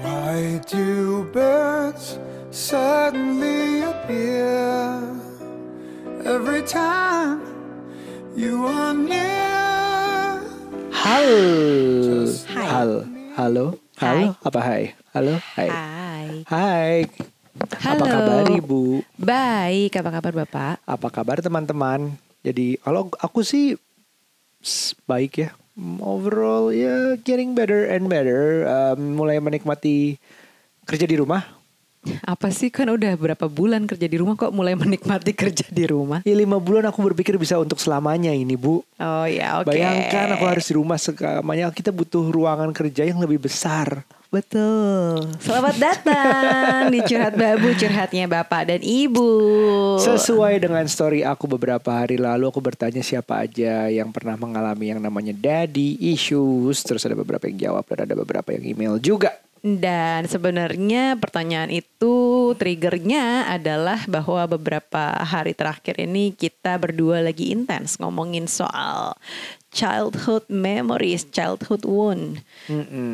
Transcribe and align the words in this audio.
Why 0.00 0.56
do 0.64 1.28
birds 1.28 2.16
suddenly 2.48 3.84
appear 3.84 5.04
every 6.24 6.64
time 6.64 7.44
you 8.32 8.64
are 8.64 8.96
near? 8.96 10.40
Halo. 10.88 11.40
Hai. 12.48 12.66
Halo. 13.36 13.66
Halo. 14.00 14.24
Apa 14.40 14.60
hai? 14.64 14.82
Halo. 15.12 15.36
Hai. 15.52 15.68
Hai. 15.68 16.28
Hai. 16.48 16.96
Apa 17.60 17.76
Halo. 17.84 18.04
kabar 18.08 18.44
Ibu? 18.56 19.04
Baik, 19.20 20.00
apa 20.00 20.10
kabar 20.16 20.32
Bapak? 20.32 20.74
Apa 20.88 21.08
kabar 21.12 21.44
teman-teman? 21.44 22.16
Jadi 22.40 22.80
kalau 22.80 23.12
aku 23.20 23.44
sih 23.44 23.76
baik 25.04 25.44
ya. 25.44 25.59
Overall 25.78 26.74
ya 26.74 27.14
getting 27.22 27.54
better 27.54 27.86
and 27.86 28.10
better. 28.10 28.66
Um, 28.66 29.14
mulai 29.14 29.38
menikmati 29.38 30.18
kerja 30.84 31.06
di 31.06 31.16
rumah. 31.20 31.60
Apa 32.24 32.48
sih 32.48 32.72
kan 32.72 32.88
udah 32.88 33.12
berapa 33.12 33.44
bulan 33.44 33.84
kerja 33.84 34.08
di 34.08 34.16
rumah 34.16 34.32
kok 34.32 34.56
mulai 34.56 34.72
menikmati 34.82 35.36
kerja 35.36 35.68
di 35.68 35.84
rumah? 35.84 36.24
Ya 36.24 36.32
lima 36.32 36.56
bulan 36.56 36.88
aku 36.88 37.12
berpikir 37.12 37.36
bisa 37.36 37.60
untuk 37.60 37.76
selamanya 37.76 38.32
ini 38.32 38.56
Bu. 38.56 38.80
Oh 38.96 39.26
ya, 39.28 39.60
oke. 39.60 39.68
Bayangkan 39.68 40.32
aku 40.34 40.44
harus 40.48 40.64
di 40.66 40.74
rumah 40.80 40.96
selamanya. 40.96 41.68
Kita 41.70 41.92
butuh 41.92 42.24
ruangan 42.32 42.72
kerja 42.72 43.04
yang 43.04 43.20
lebih 43.20 43.44
besar. 43.44 44.04
Betul. 44.30 45.26
Selamat 45.42 45.74
datang 45.74 46.86
di 46.94 47.02
Curhat 47.02 47.34
Babu, 47.34 47.74
curhatnya 47.74 48.30
Bapak 48.30 48.70
dan 48.70 48.78
Ibu. 48.78 49.26
Sesuai 49.98 50.62
dengan 50.62 50.86
story 50.86 51.26
aku 51.26 51.50
beberapa 51.50 51.90
hari 51.90 52.14
lalu 52.14 52.46
aku 52.46 52.62
bertanya 52.62 53.02
siapa 53.02 53.42
aja 53.42 53.90
yang 53.90 54.14
pernah 54.14 54.38
mengalami 54.38 54.94
yang 54.94 55.02
namanya 55.02 55.34
daddy 55.34 55.98
issues 56.14 56.86
terus 56.86 57.02
ada 57.02 57.18
beberapa 57.18 57.50
yang 57.50 57.58
jawab 57.58 57.82
dan 57.90 58.06
ada 58.06 58.14
beberapa 58.14 58.54
yang 58.54 58.70
email 58.70 59.02
juga. 59.02 59.34
Dan 59.60 60.24
sebenarnya 60.24 61.20
pertanyaan 61.20 61.68
itu 61.68 62.14
triggernya 62.56 63.50
adalah 63.50 64.08
bahwa 64.08 64.46
beberapa 64.56 65.12
hari 65.20 65.52
terakhir 65.52 66.00
ini 66.00 66.32
kita 66.32 66.80
berdua 66.80 67.20
lagi 67.20 67.52
intens 67.52 68.00
ngomongin 68.00 68.48
soal 68.48 69.12
childhood 69.70 70.44
memories, 70.46 71.24
childhood 71.30 71.86
wound, 71.86 72.42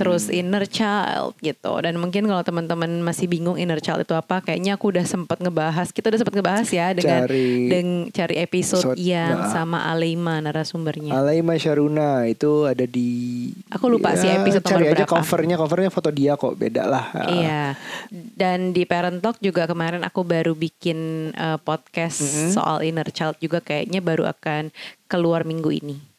terus 0.00 0.26
inner 0.28 0.64
child 0.64 1.36
gitu. 1.38 1.72
Dan 1.78 2.00
mungkin 2.00 2.24
kalau 2.24 2.40
teman-teman 2.40 3.00
masih 3.00 3.28
bingung 3.28 3.54
inner 3.54 3.76
child 3.78 4.02
itu 4.02 4.12
apa, 4.12 4.40
kayaknya 4.40 4.74
aku 4.74 4.88
udah 4.90 5.04
sempat 5.04 5.36
ngebahas, 5.38 5.92
kita 5.92 6.08
udah 6.08 6.20
sempat 6.20 6.34
ngebahas 6.34 6.68
ya 6.68 6.96
dengan 6.96 7.28
Cari- 7.28 7.68
dengan 7.68 7.88
cari 8.08 8.34
episode 8.36 8.56
episode, 8.56 8.96
yang 8.96 9.36
nah. 9.36 9.52
sama 9.52 9.84
Alima 9.84 10.40
narasumbernya. 10.40 11.12
Alaima 11.12 11.60
Sharuna 11.60 12.24
itu 12.24 12.64
ada 12.64 12.88
di 12.88 13.52
Aku 13.68 13.86
lupa 13.86 14.16
sih 14.16 14.32
episode 14.32 14.64
cari 14.64 14.88
aja 14.88 15.04
berapa. 15.04 15.12
covernya 15.20 15.56
covernya 15.60 15.90
foto 15.92 16.08
dia 16.08 16.34
kok 16.34 16.56
beda 16.56 16.88
lah. 16.88 17.04
Iya. 17.28 17.76
Dan 18.10 18.72
di 18.72 18.88
Parent 18.88 19.20
Talk 19.20 19.38
juga 19.38 19.68
kemarin 19.68 20.02
aku 20.02 20.24
baru 20.24 20.56
bikin 20.56 21.30
uh, 21.36 21.60
podcast 21.60 22.18
Mm-hmm. 22.26 22.52
soal 22.56 22.80
inner 22.80 23.06
child 23.12 23.36
juga 23.38 23.60
kayaknya 23.60 24.00
baru 24.00 24.24
akan 24.26 24.72
keluar 25.06 25.44
minggu 25.44 25.68
ini. 25.68 26.15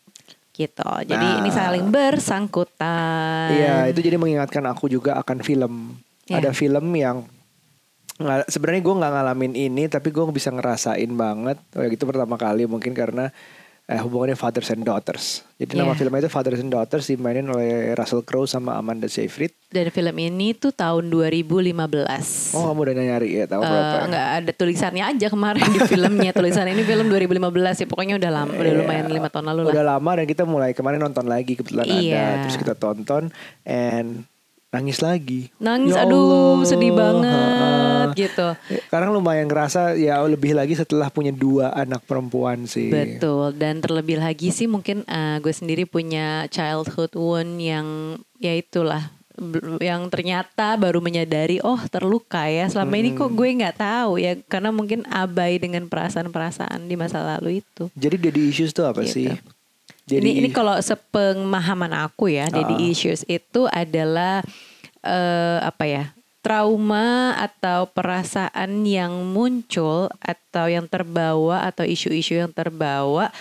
Gitu. 0.57 0.89
Jadi 1.05 1.21
Nah. 1.21 1.37
ini 1.37 1.49
saling 1.53 1.93
bersangkutan. 1.93 3.53
Iya, 3.53 3.93
itu 3.93 4.01
jadi 4.01 4.17
mengingatkan 4.17 4.65
aku 4.65 4.89
juga 4.89 5.13
akan 5.21 5.45
film. 5.45 6.01
Iya. 6.25 6.41
Ada 6.41 6.51
film 6.51 6.89
yang 6.97 7.29
nggak- 8.17 8.49
sebenarnya 8.49 8.81
gue 8.81 8.95
nggak 8.97 9.13
ngalamin 9.13 9.53
ini, 9.53 9.83
tapi 9.85 10.09
gue 10.09 10.25
bisa 10.33 10.49
ngerasain 10.49 11.11
banget. 11.13 11.61
Oh 11.77 11.85
ya 11.85 11.89
gitu 11.93 12.09
pertama 12.09 12.33
kali 12.35 12.65
mungkin 12.65 12.97
karena 12.97 13.29
eh, 13.87 13.97
hubungannya 13.97 14.35
fathers 14.35 14.67
and 14.69 14.83
daughters. 14.83 15.47
Jadi 15.55 15.73
nama 15.73 15.91
Iya. 15.91 15.97
filmnya 15.97 16.21
itu 16.21 16.29
Fathers 16.29 16.59
and 16.59 16.69
Daughters 16.69 17.07
dimainin 17.07 17.47
oleh 17.47 17.91
Russell 17.91 18.21
Crowe 18.21 18.45
sama 18.45 18.75
Amanda 18.75 19.07
Seyfried. 19.07 19.57
Dan 19.65 19.89
film 19.89 20.13
ini 20.15 20.53
tuh 20.53 20.69
tahun 20.69 21.09
2015. 21.09 22.53
Oh 22.53 22.67
kamu 22.67 22.79
udah 22.83 22.93
nyari 22.95 23.29
ya 23.33 23.45
tahu 23.45 23.59
Eh, 23.59 23.65
berapa? 23.65 23.97
enggak 24.05 24.27
ada 24.37 24.51
tulisannya 24.53 25.03
aja 25.03 25.27
kemarin 25.27 25.65
di 25.67 25.79
filmnya 25.81 26.31
tulisan 26.31 26.67
ini 26.67 26.83
film 26.83 27.07
2015 27.07 27.39
ya 27.75 27.85
pokoknya 27.85 28.15
udah 28.15 28.31
lama 28.33 28.51
udah 28.53 28.73
lumayan 28.75 29.07
lima 29.07 29.27
tahun 29.27 29.45
lalu 29.49 29.61
lah 29.65 29.73
Udah 29.73 29.85
lama 29.89 30.11
dan 30.13 30.25
kita 30.25 30.43
mulai 30.43 30.71
kemarin 30.71 30.99
nonton 30.99 31.25
lagi 31.25 31.53
kebetulan 31.53 31.83
ada. 31.83 31.97
Iya. 31.97 32.25
Terus 32.43 32.55
kita 32.55 32.73
tonton 32.73 33.33
and 33.63 34.29
nangis 34.69 34.99
lagi. 34.99 35.47
nangis 35.57 35.91
Ya 35.91 36.03
aduh 36.03 36.19
Allah. 36.53 36.65
sedih 36.65 36.91
banget 36.91 37.31
Ha-ha. 38.07 38.13
gitu 38.13 38.47
Karena 38.87 39.07
lumayan 39.09 39.45
ngerasa 39.45 39.95
ya 39.95 40.19
lebih 40.21 40.51
lagi 40.51 40.73
setelah 40.73 41.07
punya 41.07 41.31
dua 41.31 41.71
anak 41.71 42.03
perempuan 42.03 42.63
sih. 42.63 42.87
Betul 42.87 43.53
dan 43.53 43.79
terlebih 43.79 44.17
lagi 44.17 44.49
sih 44.49 44.65
mungkin 44.65 45.01
eh, 45.03 45.37
gue 45.37 45.51
sendiri 45.51 45.83
punya 45.83 46.45
childhood 46.47 47.13
wound 47.13 47.57
yang 47.57 47.87
ya 48.35 48.53
itulah 48.53 49.07
yang 49.77 50.09
ternyata 50.09 50.73
baru 50.75 50.97
menyadari 50.97 51.61
oh 51.61 51.77
terluka 51.87 52.41
ya 52.43 52.65
selama 52.65 52.97
ini 52.97 53.13
kok 53.13 53.29
gue 53.29 53.47
nggak 53.55 53.77
tahu 53.77 54.17
ya 54.17 54.33
karena 54.43 54.69
mungkin 54.69 55.05
abai 55.05 55.57
dengan 55.57 55.85
perasaan-perasaan 55.85 56.83
di 56.83 56.95
masa 56.95 57.21
lalu 57.23 57.61
itu. 57.61 57.85
Jadi 57.93 58.15
daddy 58.19 58.41
issues 58.47 58.71
tuh 58.71 58.83
apa 58.83 59.01
Gitu. 59.01 59.13
sih? 59.15 59.29
Jadi 60.07 60.39
ini 60.39 60.39
ini 60.39 60.49
kalau 60.49 60.79
sepemahaman 60.79 61.91
aku 61.93 62.31
ya, 62.31 62.47
daddy 62.47 62.79
Ah. 62.79 62.83
issues 62.87 63.27
itu 63.27 63.67
adalah 63.67 64.39
eh, 65.03 65.59
apa 65.61 65.83
ya? 65.85 66.05
trauma 66.37 67.35
atau 67.35 67.91
perasaan 67.91 68.87
yang 68.87 69.11
muncul 69.27 70.07
atau 70.23 70.71
yang 70.71 70.87
terbawa 70.87 71.67
atau 71.67 71.83
isu-isu 71.83 72.39
yang 72.39 72.55
terbawa 72.55 73.35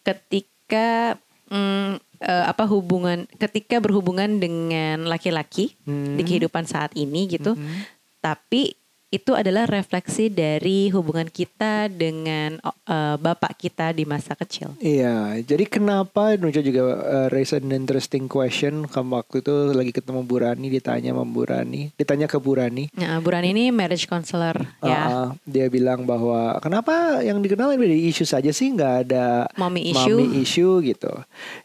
ketika 0.00 1.20
mm, 1.52 2.00
eh, 2.16 2.44
apa 2.48 2.64
hubungan 2.64 3.28
ketika 3.36 3.76
berhubungan 3.76 4.40
dengan 4.40 5.04
laki-laki 5.04 5.76
Hmm. 5.84 6.16
di 6.16 6.24
kehidupan 6.24 6.64
saat 6.64 6.96
ini 6.96 7.28
gitu. 7.28 7.52
Mhm. 7.52 7.92
Tapi 8.24 8.72
itu 9.16 9.32
adalah 9.32 9.64
refleksi 9.64 10.28
dari 10.28 10.92
hubungan 10.92 11.26
kita 11.26 11.88
dengan 11.88 12.60
eh, 12.62 13.16
bapak 13.16 13.56
kita 13.56 13.90
di 13.90 14.04
masa 14.04 14.36
kecil. 14.36 14.76
Iya, 14.78 15.40
jadi 15.42 15.64
kenapa 15.66 16.36
Nuja 16.36 16.60
juga 16.60 16.82
uh, 16.86 17.28
raise 17.32 17.56
an 17.56 17.72
interesting 17.72 18.28
question 18.28 18.84
kamu 18.86 19.24
waktu 19.24 19.40
itu 19.40 19.54
lagi 19.72 19.92
ketemu 19.96 20.20
Burani 20.22 20.68
ditanya 20.68 21.16
sama 21.16 21.24
Burani, 21.24 21.90
ditanya 21.96 22.26
ke 22.28 22.36
Burani. 22.36 22.92
Nah, 22.92 23.18
Buran 23.24 23.42
ini 23.48 23.72
marriage 23.72 24.04
counselor 24.06 24.54
ya. 24.84 25.02
Uh, 25.08 25.28
dia 25.48 25.66
bilang 25.66 26.04
bahwa 26.04 26.60
kenapa 26.60 27.24
yang 27.24 27.40
dikenal 27.40 27.74
dari 27.74 28.06
isu 28.10 28.28
saja 28.28 28.52
sih 28.52 28.70
nggak 28.70 28.94
ada 29.08 29.48
Mommy 29.56 29.90
issue. 29.90 30.18
mommy 30.20 30.42
issue 30.42 30.74
gitu. 30.84 31.12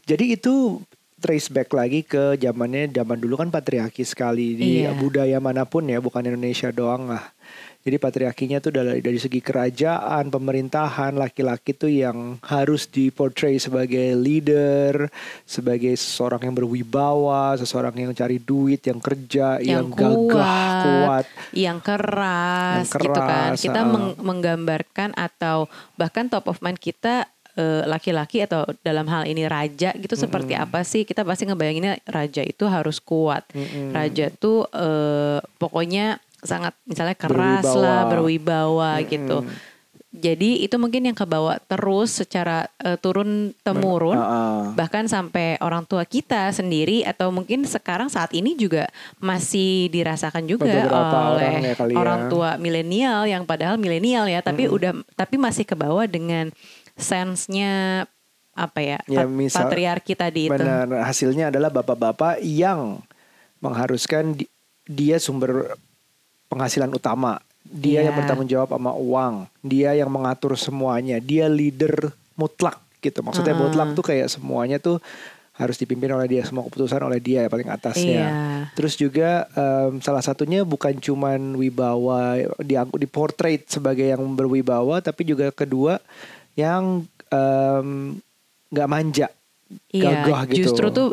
Jadi 0.07 0.39
itu 0.39 0.79
trace 1.21 1.53
back 1.53 1.69
lagi 1.69 2.01
ke 2.01 2.33
zamannya 2.41 2.89
zaman 2.89 3.21
dulu 3.21 3.37
kan 3.37 3.53
patriarki 3.53 4.01
sekali 4.01 4.57
di 4.57 4.81
Iya. 4.81 4.97
budaya 4.97 5.37
mana 5.37 5.69
pun 5.69 5.85
ya 5.85 6.01
bukan 6.01 6.25
Indonesia 6.25 6.73
doang 6.73 7.05
lah. 7.05 7.29
Jadi 7.81 7.97
patriarkinya 7.97 8.61
tuh 8.61 8.77
dari, 8.77 9.01
dari 9.01 9.17
segi 9.17 9.41
kerajaan, 9.41 10.29
pemerintahan, 10.29 11.17
laki-laki 11.17 11.73
tuh 11.73 11.89
yang 11.89 12.37
harus 12.45 12.85
diportray 12.85 13.57
sebagai 13.57 14.13
leader, 14.13 15.09
sebagai 15.49 15.97
seseorang 15.97 16.45
yang 16.45 16.55
berwibawa, 16.55 17.57
seseorang 17.57 17.97
yang 17.97 18.13
cari 18.13 18.37
duit, 18.37 18.85
yang 18.85 19.01
kerja, 19.01 19.57
yang, 19.57 19.89
yang, 19.89 19.97
gagah, 19.97 20.29
kuat, 20.29 20.83
kuat. 20.85 21.25
yang 21.57 21.79
keras, 21.81 22.85
Yang 22.85 23.01
gitu 23.01 23.09
kan. 23.17 23.49
keras, 23.49 23.57
Kita 23.65 23.81
ah. 23.81 23.89
meng- 23.89 24.17
menggambarkan 24.21 25.09
atau 25.17 25.65
bahkan 25.97 26.29
top 26.29 26.53
of 26.53 26.61
mind 26.61 26.77
kita 26.77 27.25
eh, 27.57 27.83
laki-laki 27.83 28.45
atau 28.45 28.63
dalam 28.79 29.09
hal 29.09 29.27
ini 29.27 29.43
raja 29.49 29.91
gitu 29.97 30.15
seperti 30.15 30.53
apa 30.55 30.85
sih? 30.85 31.03
Kita 31.03 31.25
pasti 31.25 31.49
ngebayanginnya 31.49 31.99
raja 32.07 32.45
itu 32.45 32.63
harus 32.69 33.01
kuat. 33.01 33.43
Mm-mm. 33.51 33.91
Raja 33.91 34.29
tuh 34.31 34.69
eh, 34.71 35.41
pokoknya 35.57 36.21
sangat 36.41 36.73
misalnya 36.83 37.13
keras 37.13 37.61
Berwibawa. 37.63 37.81
lah, 37.81 38.01
berwibawa 38.05 38.89
gitu. 39.03 39.37
Jadi 40.11 40.59
itu 40.59 40.75
mungkin 40.75 41.07
yang 41.07 41.15
kebawa 41.15 41.55
terus 41.61 42.19
secara 42.19 42.67
eh, 42.77 42.99
turun 42.99 43.55
temurun 43.61 44.13
Ah, 44.13 44.27
ah. 44.27 44.61
bahkan 44.73 45.07
sampai 45.07 45.55
orang 45.57 45.87
tua 45.87 46.03
kita 46.03 46.51
sendiri 46.51 46.99
atau 47.01 47.31
mungkin 47.31 47.63
sekarang 47.63 48.11
saat 48.11 48.27
ini 48.31 48.53
juga 48.53 48.91
masih 49.17 49.87
dirasakan 49.87 50.43
juga 50.43 50.67
oleh 50.67 50.83
orang 50.83 51.31
ya 51.63 51.73
ya. 51.79 51.95
orang 51.95 52.21
tua 52.27 52.49
milenial 52.55 53.23
yang 53.23 53.47
padahal 53.47 53.79
milenial 53.79 54.27
ya 54.27 54.43
tapi 54.43 54.67
udah 54.67 54.91
tapi 55.15 55.39
masih 55.39 55.63
kebawa 55.63 56.03
dengan 56.05 56.51
sensenya 56.99 58.03
apa 58.51 58.79
ya, 58.79 58.99
Ya, 59.07 59.23
misal- 59.23 59.63
patriarki 59.63 60.11
tadi 60.13 60.45
itu 60.45 60.53
Benar, 60.53 60.91
hasilnya 61.01 61.47
adalah 61.47 61.71
bapak-bapak 61.71 62.43
yang 62.43 62.99
mengharuskan 63.57 64.35
di- 64.35 64.51
dia 64.83 65.17
sumber 65.17 65.79
penghasilan 66.51 66.91
utama. 66.91 67.39
Dia 67.63 68.03
Iya. 68.03 68.11
yang 68.11 68.15
bertanggung 68.19 68.49
jawab 68.49 68.69
sama 68.69 68.91
uang, 68.91 69.47
dia 69.63 69.95
yang 69.95 70.11
mengatur 70.11 70.59
semuanya, 70.59 71.17
dia 71.17 71.47
leader 71.47 72.11
mutlak 72.35 72.75
gitu. 72.99 73.23
Maksudnya 73.23 73.55
Ah. 73.55 73.61
mutlak 73.63 73.95
tuh 73.95 74.03
kayak 74.03 74.27
semuanya 74.27 74.75
tuh 74.75 74.99
harus 75.51 75.77
dipimpin 75.77 76.09
oleh 76.09 76.25
dia, 76.25 76.41
semua 76.41 76.65
keputusan 76.65 76.99
oleh 76.99 77.21
dia 77.21 77.45
paling 77.45 77.69
atasnya. 77.69 78.23
Iya. 78.25 78.29
Terus 78.73 78.97
juga 78.97 79.45
em, 79.53 80.01
salah 80.01 80.19
satunya 80.19 80.65
bukan 80.65 80.97
cuman 80.97 81.53
wibawa 81.53 82.33
diangkut 82.57 82.97
diportrait 82.97 83.61
sebagai 83.65 84.09
yang 84.09 84.25
berwibawa, 84.33 84.99
tapi 84.99 85.21
juga 85.23 85.53
kedua 85.53 86.01
yang 86.57 87.05
nggak 88.71 88.89
manja, 88.89 89.27
Iya, 89.91 90.25
gagah 90.25 90.41
gitu. 90.49 90.67
justru 90.67 90.87
tuh 90.91 91.09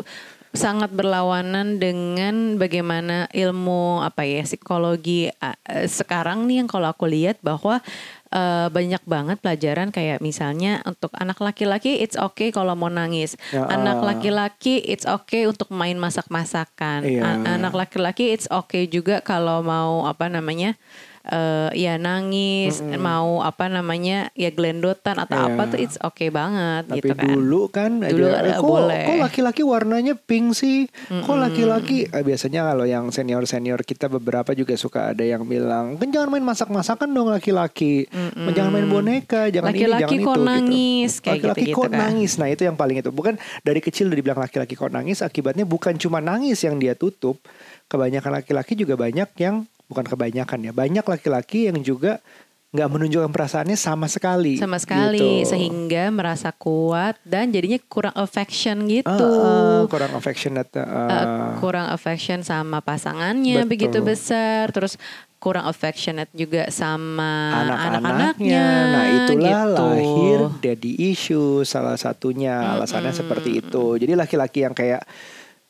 sangat 0.49 0.89
berlawanan 0.89 1.77
dengan 1.77 2.57
bagaimana 2.57 3.29
ilmu 3.29 4.01
apa 4.01 4.25
ya 4.25 4.41
psikologi 4.41 5.29
uh, 5.29 5.55
sekarang 5.85 6.49
nih 6.49 6.65
yang 6.65 6.69
kalau 6.69 6.89
aku 6.89 7.05
lihat 7.05 7.37
bahwa 7.45 7.85
uh, 8.33 8.67
banyak 8.73 9.01
banget 9.05 9.37
pelajaran 9.41 9.93
kayak 9.93 10.25
misalnya 10.25 10.81
untuk 10.89 11.13
anak 11.17 11.37
laki-laki 11.37 12.01
it's 12.01 12.17
okay 12.17 12.49
kalau 12.49 12.73
mau 12.73 12.89
nangis. 12.89 13.37
Ya, 13.53 13.65
anak 13.69 14.01
ah. 14.01 14.05
laki-laki 14.13 14.81
it's 14.81 15.05
okay 15.05 15.45
untuk 15.45 15.69
main 15.69 15.97
masak-masakan. 16.01 17.05
Iya. 17.05 17.45
Anak 17.45 17.77
laki-laki 17.77 18.33
it's 18.33 18.49
okay 18.49 18.89
juga 18.89 19.21
kalau 19.21 19.61
mau 19.61 20.09
apa 20.09 20.29
namanya? 20.29 20.77
Eh 21.21 21.69
ya 21.75 21.95
nangis, 21.95 22.79
mau 22.95 23.41
apa 23.41 23.67
namanya? 23.67 24.31
ya 24.33 24.49
gelendotan 24.49 25.17
atau 25.17 25.35
Iya. 25.35 25.47
apa 25.49 25.63
tuh 25.67 25.79
it's 25.79 25.97
okay 25.99 26.29
banget 26.29 26.85
Tapi 26.85 26.97
gitu 26.97 27.13
kan. 27.13 27.25
dulu 27.25 27.61
kan 27.67 27.91
Dulu 27.99 28.25
ada, 28.25 28.39
ada 28.39 28.51
kok, 28.55 28.65
boleh. 28.65 29.03
kok 29.03 29.17
laki-laki 29.19 29.61
warnanya 29.61 30.13
pink 30.15 30.53
sih? 30.53 30.87
Kok 31.09 31.37
laki-laki 31.37 32.05
eh, 32.05 32.23
biasanya 32.23 32.65
kalau 32.65 32.83
yang 32.83 33.09
senior-senior 33.09 33.83
kita 33.83 34.07
beberapa 34.07 34.51
juga 34.51 34.73
suka 34.73 35.11
ada 35.11 35.21
yang 35.21 35.43
bilang, 35.43 35.95
"Kan 35.95 36.09
jangan 36.09 36.29
main 36.29 36.43
masak-masakan 36.43 37.09
dong 37.09 37.29
laki-laki. 37.29 38.07
Jangan 38.49 38.71
main 38.71 38.87
boneka, 38.87 39.47
jangan 39.49 39.69
ini, 39.69 39.85
Laki-laki 39.85 40.03
jangan 40.15 40.25
kok 40.25 40.35
itu." 40.35 40.45
nangis, 40.45 41.11
gitu. 41.15 41.29
Laki-laki 41.29 41.59
gitu-gitu 41.61 41.77
kok 41.77 41.87
kan. 41.87 41.99
nangis. 41.99 42.31
Nah, 42.35 42.47
itu 42.47 42.61
yang 42.63 42.75
paling 42.75 42.97
itu. 42.97 43.09
Bukan 43.09 43.33
dari 43.61 43.79
kecil 43.79 44.07
udah 44.07 44.17
dibilang 44.17 44.39
laki-laki 44.39 44.73
kok 44.73 44.89
nangis, 44.89 45.19
akibatnya 45.19 45.63
bukan 45.63 45.95
cuma 45.95 46.19
nangis 46.19 46.59
yang 46.59 46.75
dia 46.75 46.93
tutup. 46.93 47.39
Kebanyakan 47.85 48.31
laki-laki 48.35 48.73
juga 48.73 48.93
banyak 48.93 49.29
yang 49.35 49.65
bukan 49.89 50.05
kebanyakan 50.05 50.69
ya, 50.69 50.71
banyak 50.71 51.03
laki-laki 51.03 51.67
yang 51.67 51.81
juga 51.81 52.21
nggak 52.69 52.85
menunjukkan 52.85 53.33
perasaannya 53.33 53.73
sama 53.73 54.05
sekali. 54.05 54.61
sama 54.61 54.77
sekali 54.77 55.41
gitu. 55.41 55.57
sehingga 55.57 56.13
merasa 56.13 56.53
kuat 56.53 57.17
dan 57.25 57.49
jadinya 57.49 57.81
kurang 57.89 58.13
affection 58.13 58.85
gitu. 58.85 59.09
Ah, 59.09 59.81
ah, 59.81 59.89
kurang 59.89 60.13
affectionate. 60.13 60.69
Eh, 60.77 60.85
ah. 60.85 61.57
kurang 61.57 61.89
affection 61.89 62.45
sama 62.45 62.77
pasangannya 62.85 63.65
Betul. 63.65 63.71
begitu 63.73 63.97
besar, 64.05 64.69
terus 64.69 65.01
kurang 65.41 65.65
affectionate 65.65 66.29
juga 66.35 66.69
sama 66.69 67.57
anak-anaknya. 67.65 67.89
anak-anaknya. 67.89 68.65
Nah, 68.69 69.05
itulah 69.17 69.49
gitu. 69.49 69.85
lahir 69.89 70.39
daddy 70.61 70.93
issue 71.09 71.65
salah 71.65 71.97
satunya 71.97 72.77
alasannya 72.77 73.17
seperti 73.17 73.65
itu. 73.65 73.97
Jadi 73.97 74.13
laki-laki 74.13 74.61
yang 74.61 74.77
kayak 74.77 75.01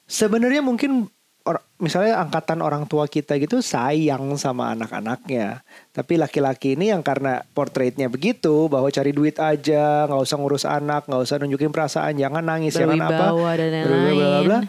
sebenarnya 0.04 0.60
mungkin 0.60 1.08
or- 1.48 1.64
misalnya 1.80 2.20
angkatan 2.20 2.60
orang 2.60 2.84
tua 2.90 3.08
kita 3.08 3.40
gitu 3.40 3.64
sayang 3.64 4.36
sama 4.36 4.76
anak-anaknya. 4.76 5.64
Tapi 5.96 6.20
laki-laki 6.20 6.76
ini 6.76 6.92
yang 6.92 7.00
karena 7.00 7.44
portraitnya 7.56 8.12
begitu 8.12 8.68
bahwa 8.68 8.92
cari 8.92 9.16
duit 9.16 9.40
aja, 9.40 10.08
nggak 10.10 10.22
usah 10.24 10.38
ngurus 10.40 10.66
anak, 10.68 11.08
nggak 11.08 11.22
usah 11.24 11.36
nunjukin 11.40 11.72
perasaan, 11.72 12.20
jangan 12.20 12.44
nangis, 12.44 12.76
jangan 12.76 13.00
apa, 13.00 13.32
Berwibawa 13.32 13.52
dan 13.56 13.72
berwibawa, 13.88 14.40
bla, 14.44 14.60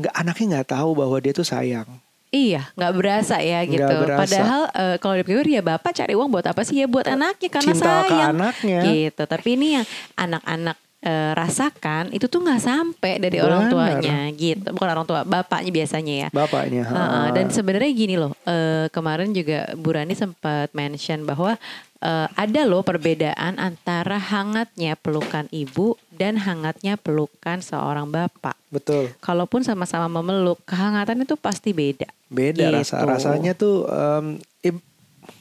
nggak 0.00 0.14
anaknya 0.16 0.46
nggak 0.56 0.68
tahu 0.76 0.90
bahwa 0.96 1.16
dia 1.20 1.32
tuh 1.32 1.46
sayang. 1.46 1.88
Iya, 2.30 2.70
nggak 2.78 2.92
berasa 2.94 3.42
ya 3.42 3.66
gitu. 3.66 3.82
Berasa. 3.82 4.22
Padahal 4.22 4.62
eh, 4.70 4.96
kalau 5.02 5.14
dipikir 5.18 5.50
ya 5.50 5.66
bapak 5.66 5.90
cari 5.98 6.14
uang 6.14 6.30
buat 6.30 6.46
apa 6.46 6.62
sih 6.62 6.78
ya 6.78 6.86
buat 6.86 7.02
anaknya 7.10 7.50
karena 7.50 7.74
Cinta 7.74 7.90
ke 8.06 8.14
sayang. 8.14 8.30
anaknya. 8.38 8.80
Gitu. 8.86 9.22
Tapi 9.26 9.48
ini 9.58 9.66
yang 9.74 9.86
anak-anak 10.14 10.78
eh, 11.00 11.32
rasakan 11.32 12.12
itu 12.12 12.24
tuh 12.24 12.40
nggak 12.40 12.60
sampai 12.60 13.16
dari 13.16 13.40
orang 13.40 13.66
Benar. 13.66 13.72
tuanya 13.72 14.18
gitu. 14.30 14.68
Bukan 14.70 14.88
orang 14.90 15.06
tua, 15.06 15.20
bapaknya 15.22 15.70
biasanya 15.70 16.14
ya. 16.14 16.28
Bapaknya. 16.30 16.82
Heeh, 16.84 17.24
ha. 17.26 17.32
dan 17.32 17.48
sebenarnya 17.48 17.90
gini 17.90 18.14
loh, 18.14 18.36
eh, 18.42 18.86
kemarin 18.88 19.32
juga 19.32 19.72
Bu 19.74 19.90
Rani 19.90 20.12
sempat 20.12 20.68
mention 20.70 21.24
bahwa 21.24 21.56
eh, 22.00 22.28
ada 22.30 22.62
loh 22.64 22.80
perbedaan 22.80 23.56
antara 23.56 24.16
hangatnya 24.16 24.92
pelukan 24.94 25.44
ibu 25.50 25.96
dan 26.10 26.36
hangatnya 26.36 26.96
pelukan 26.96 27.60
seorang 27.60 28.08
bapak. 28.08 28.56
betul. 28.68 29.08
Kalaupun 29.18 29.60
sama-sama 29.60 30.06
memeluk, 30.06 30.60
kehangatan 30.64 31.20
itu 31.20 31.34
pasti 31.34 31.72
beda. 31.72 32.08
Beda 32.28 32.70
rasa 32.72 33.00
Gitu. 33.00 33.08
rasanya 33.08 33.52
tuh 33.52 33.84
ib- 33.84 34.40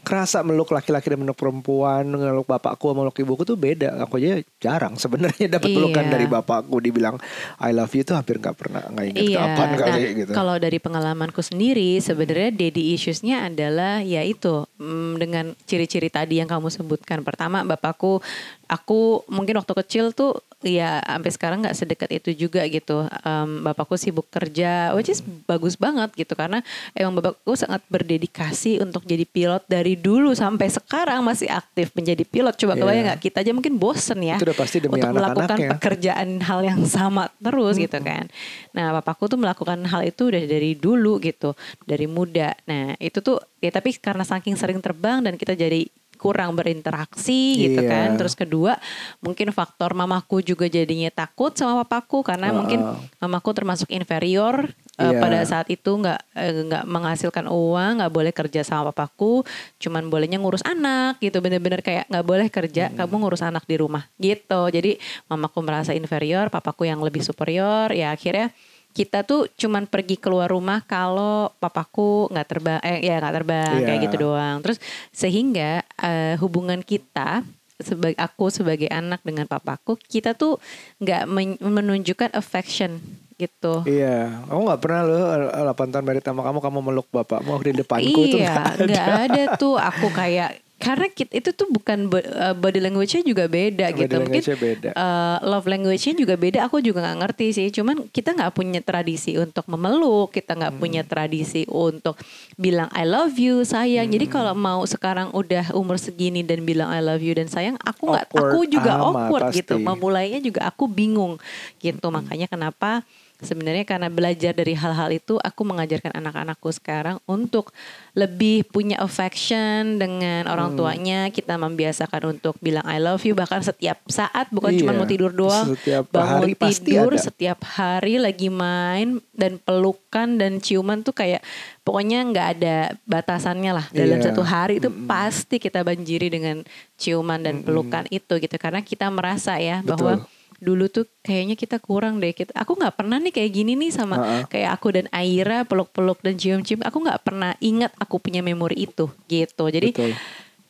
kerasa 0.02 0.42
meluk 0.42 0.72
laki-laki 0.72 1.10
dan 1.12 1.22
meluk 1.22 1.38
perempuan, 1.38 2.08
meluk 2.08 2.46
bapakku 2.46 2.90
sama 2.90 3.06
meluk 3.06 3.18
ibuku 3.20 3.46
tuh 3.46 3.54
beda. 3.54 3.94
Aku 4.04 4.18
aja 4.18 4.42
jarang 4.58 4.96
sebenarnya 4.96 5.46
dapat 5.60 5.70
pelukan 5.70 6.06
Iya. 6.06 6.14
dari 6.16 6.26
bapakku 6.26 6.78
dibilang 6.80 7.16
I 7.62 7.76
love 7.76 7.94
you 7.94 8.02
tuh 8.02 8.18
hampir 8.18 8.42
nggak 8.42 8.56
pernah 8.58 8.84
nggak 8.90 9.06
ingat 9.14 9.24
Iya, 9.24 9.38
kapan 9.38 9.68
nah, 9.70 9.78
kali 9.78 10.02
gitu. 10.18 10.32
kalau 10.34 10.56
dari 10.58 10.78
pengalamanku 10.80 11.42
sendiri 11.44 12.00
sebenarnya 12.00 12.50
daddy 12.56 12.96
issues-nya 12.96 13.46
adalah 13.46 14.02
yaitu 14.02 14.66
mm, 14.80 15.12
dengan 15.18 15.46
ciri-ciri 15.64 16.10
tadi 16.10 16.42
yang 16.42 16.50
kamu 16.50 16.72
sebutkan. 16.74 17.22
Pertama, 17.22 17.62
bapakku 17.62 18.20
aku 18.66 19.26
mungkin 19.28 19.58
waktu 19.58 19.74
kecil 19.86 20.14
tuh 20.14 20.42
ya 20.62 21.00
sampai 21.04 21.32
sekarang 21.32 21.58
nggak 21.64 21.78
sedekat 21.78 22.10
itu 22.12 22.48
juga 22.48 22.66
gitu. 22.68 23.08
Em, 23.24 23.64
bapakku 23.64 23.96
sibuk 23.96 24.28
kerja, 24.28 24.92
which 24.94 25.08
is 25.08 25.24
bagus 25.48 25.80
banget 25.80 26.12
gitu 26.16 26.36
karena 26.36 26.60
emang 26.92 27.20
bapakku 27.20 27.56
sangat 27.56 27.80
berdedikasi 27.88 28.84
untuk 28.84 29.08
jadi 29.08 29.24
pilot 29.24 29.64
dari 29.66 29.96
dulu 29.96 30.36
sampai 30.36 30.68
sekarang 30.68 31.24
masih 31.24 31.48
aktif 31.48 31.96
menjadi 31.96 32.24
pilot. 32.28 32.56
Coba 32.60 32.74
Iya. 32.76 32.82
kebayang 32.84 33.06
nggak 33.12 33.22
kita 33.24 33.38
aja 33.44 33.52
mungkin 33.56 33.74
bosen 33.80 34.20
ya 34.20 34.36
Itu 34.36 34.46
udah 34.48 34.58
pasti 34.58 34.78
demi 34.84 35.00
untuk 35.00 35.16
melakukan 35.16 35.58
pekerjaan 35.78 36.30
hal 36.44 36.60
yang 36.64 36.82
sama 36.84 37.32
terus 37.40 37.80
gitu 37.80 37.98
kan. 38.00 38.28
Nah, 38.76 38.96
bapakku 39.00 39.26
tuh 39.26 39.40
melakukan 39.40 39.80
hal 39.88 40.02
itu 40.04 40.30
udah 40.30 40.44
dari 40.44 40.76
dulu 40.76 41.18
gitu, 41.24 41.56
dari 41.88 42.06
muda. 42.06 42.52
Nah, 42.68 43.00
itu 43.00 43.20
tuh 43.24 43.40
ya 43.60 43.72
tapi 43.72 43.96
karena 43.96 44.24
saking 44.24 44.56
sering 44.56 44.80
terbang 44.80 45.20
dan 45.24 45.36
kita 45.36 45.56
jadi 45.56 45.88
kurang 46.20 46.52
berinteraksi 46.54 47.56
gitu 47.56 47.80
Iya. 47.80 47.88
kan. 47.88 48.10
Terus 48.20 48.36
kedua, 48.36 48.76
mungkin 49.24 49.56
faktor 49.56 49.96
mamaku 49.96 50.44
juga 50.44 50.68
jadinya 50.68 51.08
takut 51.10 51.56
sama 51.56 51.88
papaku 51.88 52.22
karena 52.22 52.52
mungkin 52.52 52.84
mamaku 53.18 53.56
termasuk 53.56 53.88
inferior 53.90 54.68
eh, 55.00 55.16
Iya. 55.16 55.20
pada 55.24 55.40
saat 55.48 55.72
itu 55.72 55.88
nggak 55.96 56.20
eh, 56.36 56.54
nggak 56.68 56.84
menghasilkan 56.84 57.48
uang, 57.48 58.04
nggak 58.04 58.12
boleh 58.12 58.34
kerja 58.36 58.68
sama 58.68 58.92
papaku, 58.92 59.48
cuman 59.80 60.12
bolehnya 60.12 60.36
ngurus 60.36 60.60
anak 60.68 61.24
gitu. 61.24 61.40
Bener-bener 61.40 61.80
kayak 61.80 62.12
nggak 62.12 62.26
boleh 62.28 62.48
kerja, 62.52 62.92
kamu 62.92 63.16
ngurus 63.24 63.40
anak 63.40 63.64
di 63.64 63.80
rumah 63.80 64.04
gitu. 64.20 64.68
Jadi 64.68 65.00
mamaku 65.32 65.64
merasa 65.64 65.96
inferior, 65.96 66.52
papaku 66.52 66.84
yang 66.84 67.00
lebih 67.00 67.24
superior. 67.24 67.96
Ya 67.96 68.12
akhirnya 68.12 68.52
kita 69.00 69.24
tuh 69.24 69.48
cuman 69.56 69.88
pergi 69.88 70.20
keluar 70.20 70.52
rumah 70.52 70.84
kalau 70.84 71.56
papaku 71.56 72.28
nggak 72.28 72.48
terbang, 72.52 72.80
eh 72.84 73.00
ya 73.00 73.24
nggak 73.24 73.36
terbang 73.40 73.76
Iya. 73.80 73.86
kayak 73.88 74.00
gitu 74.12 74.16
doang. 74.28 74.60
Terus 74.60 74.78
sehingga 75.16 75.72
eh, 75.96 76.36
hubungan 76.44 76.84
kita 76.84 77.48
sebagai 77.80 78.20
aku 78.20 78.52
sebagai 78.52 78.92
anak 78.92 79.24
dengan 79.24 79.48
papaku 79.48 79.96
kita 79.96 80.36
tuh 80.36 80.60
nggak 81.00 81.24
men- 81.32 81.62
menunjukkan 81.64 82.36
affection 82.36 83.00
gitu. 83.40 83.88
Iya, 83.88 84.44
aku 84.52 84.68
nggak 84.68 84.82
pernah 84.84 85.02
loh 85.08 85.24
8 85.48 85.96
tahun 85.96 86.04
merit 86.04 86.28
sama 86.28 86.44
kamu, 86.44 86.60
kamu 86.60 86.80
meluk 86.84 87.08
bapakmu 87.08 87.56
di 87.64 87.72
depanku 87.72 88.20
itu 88.28 88.36
iya, 88.36 88.76
nggak 88.84 89.08
ada. 89.08 89.24
ada 89.32 89.44
tuh 89.56 89.80
aku 89.80 90.12
kayak 90.12 90.60
karena 90.80 91.12
kit- 91.12 91.36
itu 91.36 91.52
tuh 91.52 91.68
bukan 91.68 92.08
uh, 92.08 92.56
body 92.56 92.80
language-nya 92.80 93.22
juga 93.22 93.46
beda 93.46 93.92
Body 93.92 94.00
gitu. 94.00 94.16
Mungkin 94.18 94.42
beda. 94.56 94.90
uh, 94.96 95.38
love 95.44 95.68
language-nya 95.68 96.16
juga 96.16 96.34
beda. 96.34 96.66
Aku 96.66 96.80
juga 96.80 97.04
nggak 97.04 97.20
ngerti 97.20 97.48
sih. 97.52 97.68
Cuman 97.70 98.08
kita 98.08 98.32
nggak 98.32 98.56
punya 98.56 98.80
tradisi 98.80 99.36
untuk 99.36 99.68
memeluk, 99.68 100.32
kita 100.32 100.56
nggak 100.56 100.74
Hmm. 100.74 100.82
punya 100.82 101.02
tradisi 101.04 101.68
untuk 101.68 102.16
bilang 102.56 102.88
I 102.90 103.04
love 103.04 103.36
you, 103.36 103.62
sayang. 103.62 104.08
Jadi 104.08 104.26
Hmm. 104.26 104.34
kalau 104.34 104.54
mau 104.56 104.82
sekarang 104.82 105.36
udah 105.36 105.76
umur 105.76 106.00
segini 106.00 106.42
dan 106.42 106.64
bilang 106.64 106.88
I 106.88 107.04
love 107.04 107.20
you 107.20 107.36
dan 107.36 107.46
sayang, 107.46 107.76
aku 107.78 108.10
nggak, 108.10 108.26
aku 108.32 108.60
juga 108.66 108.92
amat 108.96 109.04
awkward 109.04 109.44
gitu. 109.52 109.76
pasti. 109.76 109.84
Memulainya 109.84 110.40
juga 110.40 110.64
aku 110.66 110.88
bingung 110.88 111.36
gitu. 111.78 112.08
Makanya 112.08 112.48
kenapa 112.48 113.04
sebenarnya 113.40 113.84
karena 113.84 114.08
belajar 114.08 114.52
dari 114.52 114.74
hal-hal 114.74 115.10
itu 115.10 115.36
aku 115.36 115.62
mengajarkan 115.64 116.12
anak-anakku 116.12 116.68
sekarang 116.70 117.24
untuk 117.24 117.72
lebih 118.12 118.64
punya 118.66 119.00
affection 119.00 119.96
dengan 119.96 120.44
Hmm. 120.44 120.52
orang 120.52 120.70
tuanya 120.74 121.20
kita 121.28 121.56
membiasakan 121.56 122.36
untuk 122.36 122.60
bilang 122.60 122.84
I 122.84 122.98
love 122.98 123.24
you 123.24 123.34
bahkan 123.34 123.60
setiap 123.60 124.04
saat 124.06 124.48
bukan 124.50 124.76
cuma 124.76 124.92
Iya. 124.92 124.98
mau 124.98 125.08
tidur 125.08 125.32
doang 125.32 125.72
Setiap 125.74 126.04
bangun 126.10 126.42
hari 126.46 126.54
pasti 126.54 126.92
tidur 126.92 127.12
ada. 127.12 127.22
setiap 127.22 127.60
hari 127.66 128.16
lagi 128.16 128.48
main 128.48 129.08
dan 129.32 129.56
pelukan 129.58 130.36
dan 130.36 130.60
ciuman 130.60 131.00
tuh 131.00 131.14
kayak 131.14 131.40
pokoknya 131.82 132.20
nggak 132.26 132.48
ada 132.56 132.76
batasannya 133.04 133.72
lah 133.72 133.86
dalam 133.90 134.20
Iya. 134.20 134.26
satu 134.30 134.42
hari 134.42 134.78
itu 134.78 134.92
pasti 135.06 135.58
kita 135.58 135.82
banjiri 135.82 136.28
dengan 136.28 136.68
ciuman 136.96 137.40
dan 137.40 137.64
pelukan 137.64 138.04
itu 138.10 138.36
gitu 138.36 138.56
karena 138.56 138.80
kita 138.80 139.08
merasa 139.08 139.56
ya 139.56 139.80
bahwa 139.80 140.20
Betul. 140.20 140.39
Dulu 140.60 140.92
tuh 140.92 141.08
kayaknya 141.24 141.56
kita 141.56 141.80
kurang 141.80 142.20
deh 142.20 142.36
kita 142.36 142.52
aku 142.54 142.76
nggak 142.76 142.96
pernah 143.00 143.18
nih 143.18 143.32
kayak 143.32 143.52
gini 143.52 143.74
nih 143.80 143.92
sama 143.96 144.16
Ha-ha. 144.20 144.38
kayak 144.52 144.70
aku 144.76 144.88
dan 144.92 145.06
Aira 145.10 145.64
peluk-peluk 145.64 146.20
dan 146.20 146.36
cium-cium 146.36 146.84
aku 146.84 147.00
nggak 147.00 147.20
pernah 147.24 147.56
ingat 147.64 147.96
aku 147.96 148.20
punya 148.20 148.44
memori 148.44 148.84
itu 148.84 149.08
gitu 149.26 149.66
jadi 149.72 149.90
Betul. 149.96 150.12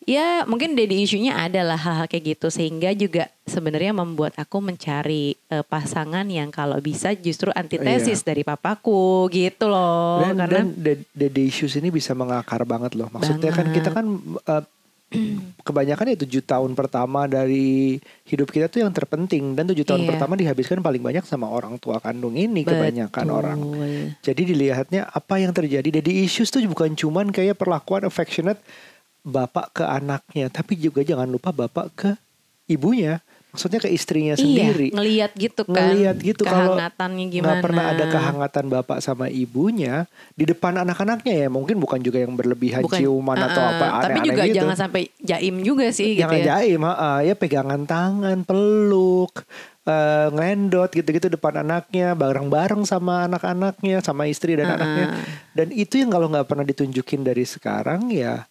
ya 0.06 0.46
mungkin 0.46 0.74
daddy 0.74 1.06
isunya 1.06 1.38
adalah 1.38 1.78
hal-hal 1.78 2.06
kayak 2.06 2.38
gitu 2.38 2.48
sehingga 2.50 2.94
juga 2.94 3.30
sebenarnya 3.46 3.94
membuat 3.94 4.38
aku 4.38 4.62
mencari 4.62 5.34
eh, 5.50 5.66
pasangan 5.66 6.26
yang 6.30 6.54
kalau 6.54 6.78
bisa 6.78 7.18
justru 7.18 7.50
antitesis 7.50 8.22
dari 8.22 8.46
papaku 8.46 9.26
gitu 9.34 9.70
loh 9.70 10.22
dan, 10.22 10.38
karena 10.38 10.62
dan 10.62 10.98
the, 11.14 11.30
the 11.34 11.44
issues 11.46 11.74
ini 11.78 11.90
bisa 11.90 12.14
mengakar 12.14 12.62
banget 12.66 12.94
loh. 12.94 13.10
Maksudnya 13.10 13.50
kan 13.50 13.66
Banget. 13.70 13.78
kita 13.82 13.90
kan 13.90 14.06
uh, 14.46 14.64
kebanyakan 15.68 16.14
ya 16.14 16.18
tujuh 16.22 16.46
tahun 16.46 16.78
pertama 16.78 17.26
dari 17.26 17.98
hidup 18.26 18.50
kita 18.50 18.70
tuh 18.70 18.86
yang 18.86 18.94
terpenting 18.94 19.58
dan 19.58 19.66
tujuh 19.66 19.82
tahun 19.82 20.06
Iya. 20.06 20.10
pertama 20.14 20.34
dihabiskan 20.38 20.80
paling 20.80 21.02
banyak 21.02 21.26
sama 21.26 21.50
orang 21.50 21.82
tua 21.82 21.98
kandung 21.98 22.38
ini 22.38 22.62
kebanyakan 22.62 23.26
Betul. 23.26 23.38
orang. 23.38 23.60
Jadi 24.22 24.42
dilihatnya 24.54 25.10
apa 25.10 25.42
yang 25.42 25.50
terjadi. 25.50 25.90
Jadi 26.02 26.24
issues 26.24 26.54
tuh 26.54 26.62
bukan 26.66 26.94
cuman 26.94 27.34
kayak 27.34 27.58
perlakuan 27.58 28.06
affectionate 28.06 28.62
bapak 29.26 29.82
ke 29.82 29.84
anaknya, 29.84 30.48
tapi 30.48 30.78
juga 30.78 31.02
jangan 31.02 31.28
lupa 31.28 31.50
bapak 31.50 31.88
ke 31.98 32.10
ibunya. 32.66 33.20
Maksudnya 33.50 33.82
ke 33.82 33.90
istrinya 33.90 34.38
sendiri. 34.38 34.94
Iya, 34.94 34.96
ngelihat 34.96 35.32
gitu 35.34 35.62
kan. 35.66 35.90
Ngeliat 35.90 36.18
gitu 36.22 36.44
kalau 36.46 36.78
kehangatannya 36.78 37.26
gimana. 37.34 37.46
nggak 37.50 37.64
pernah 37.66 37.86
ada 37.90 38.06
kehangatan 38.06 38.66
bapak 38.70 38.98
sama 39.02 39.26
ibunya 39.26 40.06
di 40.38 40.46
depan 40.46 40.78
anak-anaknya 40.86 41.34
ya 41.34 41.48
mungkin 41.50 41.82
bukan 41.82 41.98
juga 41.98 42.22
yang 42.22 42.38
berlebihan 42.38 42.86
Bukan, 42.86 43.02
ciuman 43.02 43.38
atau 43.42 43.58
uh-uh. 43.58 43.74
apa 43.74 43.86
Tapi 43.90 43.98
aneh-aneh 44.06 44.28
juga 44.30 44.44
gitu. 44.46 44.58
jangan 44.62 44.76
sampai 44.78 45.02
jaim 45.18 45.56
juga 45.66 45.88
sih 45.90 46.14
jangan 46.14 46.38
gitu 46.38 46.46
ya. 46.46 46.46
jaim 46.62 46.82
ha-ha. 46.86 47.12
ya 47.26 47.34
pegangan 47.34 47.82
tangan 47.90 48.38
peluk 48.46 49.34
eh, 49.90 50.28
ngelendot 50.30 50.90
gitu-gitu 50.94 51.28
depan 51.34 51.66
anaknya 51.66 52.14
bareng-bareng 52.14 52.86
sama 52.86 53.26
anak-anaknya 53.26 54.06
sama 54.06 54.30
istri 54.30 54.54
dan 54.56 54.70
Uh-uh. 54.70 54.78
anaknya 54.78 55.06
dan 55.58 55.68
itu 55.74 55.98
yang 55.98 56.14
kalau 56.14 56.30
nggak 56.30 56.46
pernah 56.46 56.66
ditunjukin 56.70 57.26
dari 57.26 57.50
sekarang 57.50 58.14
ya 58.14 58.46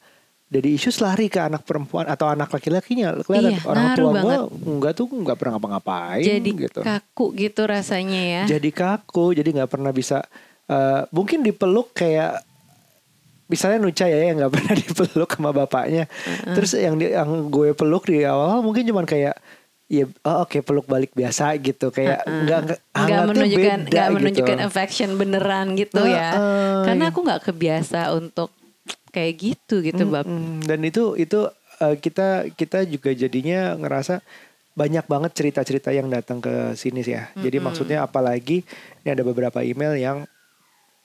dari 0.49 0.75
isu 0.75 0.89
lari 0.99 1.29
ke 1.29 1.39
anak 1.39 1.61
perempuan 1.63 2.05
atau 2.05 2.25
anak 2.27 2.49
laki-lakinya 2.49 3.21
kelihatan 3.21 3.53
Iya, 3.55 3.65
orang 3.65 3.87
tua 3.93 4.11
gue 4.17 4.37
nggak 4.81 4.93
tuh 4.93 5.07
nggak 5.07 5.37
pernah 5.37 5.53
ngapa-ngapain 5.55 6.25
Jadi 6.25 6.51
gitu. 6.59 6.81
kaku 6.81 7.27
gitu 7.37 7.63
rasanya 7.65 8.23
ya. 8.25 8.43
jadi 8.49 8.71
kaku 8.71 9.37
jadi 9.37 9.49
nggak 9.53 9.69
pernah 9.69 9.93
bisa 9.93 10.25
eh, 10.65 11.05
mungkin 11.11 11.45
dipeluk 11.45 11.93
kayak 11.93 12.41
misalnya 13.47 13.79
Nucha 13.79 14.05
ya 14.05 14.25
yang 14.25 14.37
nggak 14.39 14.53
pernah 14.57 14.75
dipeluk 14.75 15.31
sama 15.31 15.51
bapaknya. 15.51 16.05
Terus 16.47 16.77
yang 16.77 16.97
di- 16.97 17.13
yang 17.13 17.49
gue 17.49 17.73
peluk 17.73 18.05
di 18.05 18.21
awal 18.23 18.61
mungkin 18.61 18.85
cuman 18.85 19.05
kayak 19.05 19.37
ya 19.89 20.05
oh, 20.05 20.45
oke 20.45 20.61
peluk 20.61 20.85
balik 20.85 21.13
biasa 21.13 21.57
gitu. 21.57 21.89
Kayak 21.89 22.25
nggak 22.25 22.61
nggak 22.61 22.79
nggak 22.93 23.25
menunjukkan 23.27 23.79
beda 23.79 23.89
nggak 23.89 24.05
gitu. 24.05 24.17
menunjukkan 24.21 24.59
affection 24.61 25.11
beneran 25.17 25.67
gitu 25.75 26.03
ya. 26.05 26.29
Heeh, 26.31 26.85
Karena 26.85 27.05
aku 27.09 27.21
nggak 27.25 27.43
kebiasa 27.49 28.13
untuk 28.13 28.53
kayak 29.11 29.33
gitu 29.39 29.81
gitu, 29.85 30.03
Bab. 30.09 30.27
Mm, 30.29 30.65
dan 30.69 30.81
itu 30.85 31.17
itu 31.19 31.49
eh, 31.81 31.97
kita 31.99 32.53
kita 32.55 32.85
juga 32.87 33.11
jadinya 33.15 33.75
ngerasa 33.79 34.21
banyak 34.79 35.05
banget 35.11 35.35
cerita-cerita 35.35 35.91
yang 35.91 36.07
datang 36.07 36.39
ke 36.39 36.79
sini 36.79 37.03
sih 37.03 37.19
ya. 37.19 37.35
Jadi 37.35 37.59
maksudnya 37.59 38.07
apalagi 38.07 38.63
ini 39.03 39.09
ada 39.11 39.27
beberapa 39.27 39.59
email 39.67 39.99
yang 39.99 40.19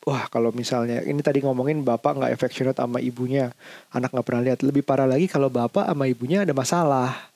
wah 0.06 0.30
kalau 0.30 0.54
misalnya 0.54 1.02
ini 1.02 1.26
tadi 1.26 1.42
ngomongin 1.42 1.82
bapak 1.82 2.22
nggak 2.22 2.32
affectionate 2.38 2.78
sama 2.78 3.02
ibunya, 3.02 3.50
anak 3.90 4.14
nggak 4.14 4.26
pernah 4.30 4.46
lihat. 4.46 4.62
Lebih 4.62 4.86
parah 4.86 5.10
lagi 5.10 5.26
kalau 5.26 5.50
bapak 5.50 5.90
sama 5.90 6.06
ibunya 6.06 6.46
ada 6.46 6.54
masalah. 6.54 7.33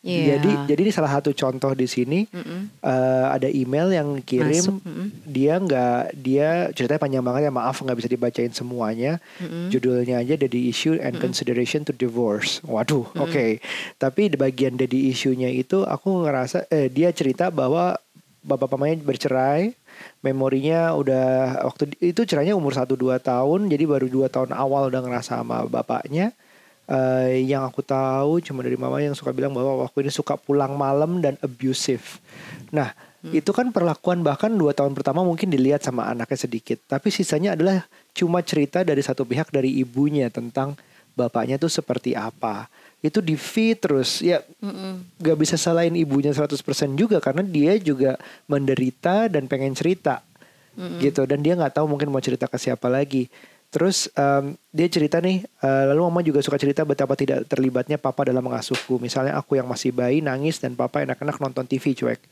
Iya. 0.00 0.40
Jadi 0.40 0.50
jadi 0.64 0.80
ini 0.88 0.92
salah 0.96 1.12
satu 1.12 1.36
contoh 1.36 1.76
di 1.76 1.84
sini 1.84 2.24
Mm-mm. 2.32 2.72
eh, 2.80 3.26
ada 3.36 3.44
email 3.52 3.92
yang 3.92 4.08
kirim 4.24 4.80
Masuk, 4.80 4.80
mm-mm. 4.80 5.06
dia 5.28 5.60
nggak 5.60 6.00
dia 6.16 6.48
ceritanya 6.72 7.00
panjang 7.04 7.20
banget 7.20 7.42
ya 7.44 7.52
maaf 7.52 7.84
nggak 7.84 7.98
bisa 8.00 8.08
dibacain 8.08 8.48
semuanya 8.48 9.20
Mm-mm. 9.44 9.68
judulnya 9.68 10.24
aja 10.24 10.40
Daddy 10.40 10.72
Issue 10.72 10.96
and 10.96 11.20
Consideration 11.20 11.84
to 11.84 11.92
Divorce 11.92 12.64
waduh 12.64 13.12
oke 13.12 13.60
tapi 14.00 14.32
di 14.32 14.40
bagian 14.40 14.80
Daddy 14.80 15.12
Issue-nya 15.12 15.52
itu 15.52 15.84
aku 15.84 16.24
ngerasa 16.24 16.64
eh, 16.72 16.88
dia 16.88 17.12
cerita 17.12 17.52
bahwa 17.52 17.92
bapak 18.40 18.72
mamanya 18.72 19.04
bercerai 19.04 19.76
memorinya 20.24 20.96
udah 20.96 21.60
waktu 21.68 21.92
itu 22.00 22.24
cerainya 22.24 22.56
umur 22.56 22.72
1-2 22.72 23.20
tahun 23.20 23.68
jadi 23.68 23.84
baru 23.84 24.08
dua 24.08 24.32
tahun 24.32 24.56
awal 24.56 24.88
udah 24.88 25.04
ngerasa 25.04 25.44
sama 25.44 25.68
bapaknya 25.68 26.32
Eh, 26.90 27.46
yang 27.46 27.62
aku 27.62 27.86
tahu 27.86 28.42
cuma 28.42 28.66
dari 28.66 28.74
mama 28.74 28.98
yang 28.98 29.14
suka 29.14 29.30
bilang 29.30 29.54
bahwa 29.54 29.86
waktu 29.86 30.02
ini 30.02 30.10
suka 30.10 30.34
pulang 30.34 30.74
malam 30.74 31.22
dan 31.22 31.38
abusive. 31.38 32.18
Nah, 32.74 32.90
itu 33.30 33.52
kan 33.54 33.70
perlakuan 33.70 34.26
bahkan 34.26 34.50
dua 34.50 34.74
tahun 34.74 34.98
pertama 34.98 35.22
mungkin 35.22 35.54
dilihat 35.54 35.86
sama 35.86 36.10
anaknya 36.10 36.50
sedikit, 36.50 36.82
tapi 36.90 37.14
sisanya 37.14 37.54
adalah 37.54 37.86
cuma 38.10 38.42
cerita 38.42 38.82
dari 38.82 38.98
satu 39.06 39.22
pihak 39.22 39.54
dari 39.54 39.70
ibunya 39.78 40.32
tentang 40.34 40.74
bapaknya 41.14 41.62
tuh 41.62 41.70
seperti 41.70 42.18
apa. 42.18 42.66
Itu 42.98 43.22
di 43.22 43.38
feed 43.38 43.86
terus 43.86 44.18
ya 44.18 44.42
Mm-mm. 44.58 45.22
gak 45.22 45.38
bisa 45.38 45.54
salahin 45.54 45.94
ibunya 45.94 46.34
100% 46.34 46.58
juga 46.98 47.22
karena 47.22 47.46
dia 47.46 47.78
juga 47.78 48.18
menderita 48.50 49.30
dan 49.30 49.46
pengen 49.46 49.78
cerita 49.78 50.26
gitu 51.02 51.26
dan 51.28 51.44
dia 51.44 51.58
nggak 51.58 51.76
tahu 51.76 51.86
mungkin 51.90 52.08
mau 52.08 52.22
cerita 52.22 52.48
ke 52.48 52.56
siapa 52.56 52.88
lagi 52.88 53.28
terus 53.70 54.10
em, 54.18 54.58
dia 54.70 54.86
cerita 54.86 55.18
nih 55.18 55.46
eh, 55.46 55.84
lalu 55.90 56.00
mama 56.06 56.20
juga 56.22 56.42
suka 56.42 56.58
cerita 56.58 56.86
betapa 56.86 57.14
tidak 57.18 57.46
terlibatnya 57.46 57.98
papa 57.98 58.26
dalam 58.26 58.42
mengasuhku. 58.42 58.98
Misalnya 58.98 59.38
aku 59.38 59.58
yang 59.58 59.66
masih 59.66 59.90
bayi 59.94 60.22
nangis 60.22 60.58
dan 60.58 60.74
papa 60.74 61.02
enak-enak 61.06 61.38
nonton 61.38 61.66
TV 61.66 61.94
cuek. 61.94 62.22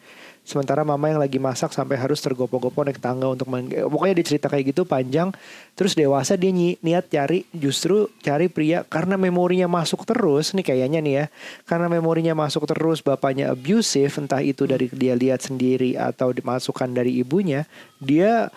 Sementara 0.46 0.80
mama 0.80 1.12
yang 1.12 1.20
lagi 1.20 1.36
masak 1.36 1.76
sampai 1.76 2.00
harus 2.00 2.24
tergopoh-gopoh 2.24 2.80
naik 2.86 3.02
tangga 3.02 3.28
untuk 3.28 3.52
men- 3.52 3.68
pokoknya 3.68 4.16
dia 4.16 4.26
cerita 4.26 4.46
kayak 4.48 4.72
gitu 4.72 4.82
panjang. 4.86 5.28
Terus 5.76 5.92
dewasa 5.98 6.34
dia 6.34 6.54
nyi- 6.54 6.78
niat 6.80 7.10
cari 7.10 7.44
justru 7.54 8.08
cari 8.24 8.48
pria 8.48 8.80
karena 8.86 9.20
memorinya 9.20 9.68
masuk 9.68 10.08
terus 10.08 10.54
nih 10.56 10.64
kayaknya 10.64 10.98
nih 11.04 11.14
ya. 11.14 11.24
Karena 11.68 11.86
memorinya 11.92 12.32
masuk 12.34 12.64
terus 12.66 13.04
bapaknya 13.04 13.52
abusive 13.52 14.14
entah 14.18 14.40
itu 14.40 14.64
dari 14.64 14.88
dia 14.90 15.12
lihat 15.12 15.44
sendiri 15.44 15.94
atau 16.00 16.32
dimasukkan 16.32 16.90
dari 16.96 17.20
ibunya 17.20 17.68
dia 18.00 18.48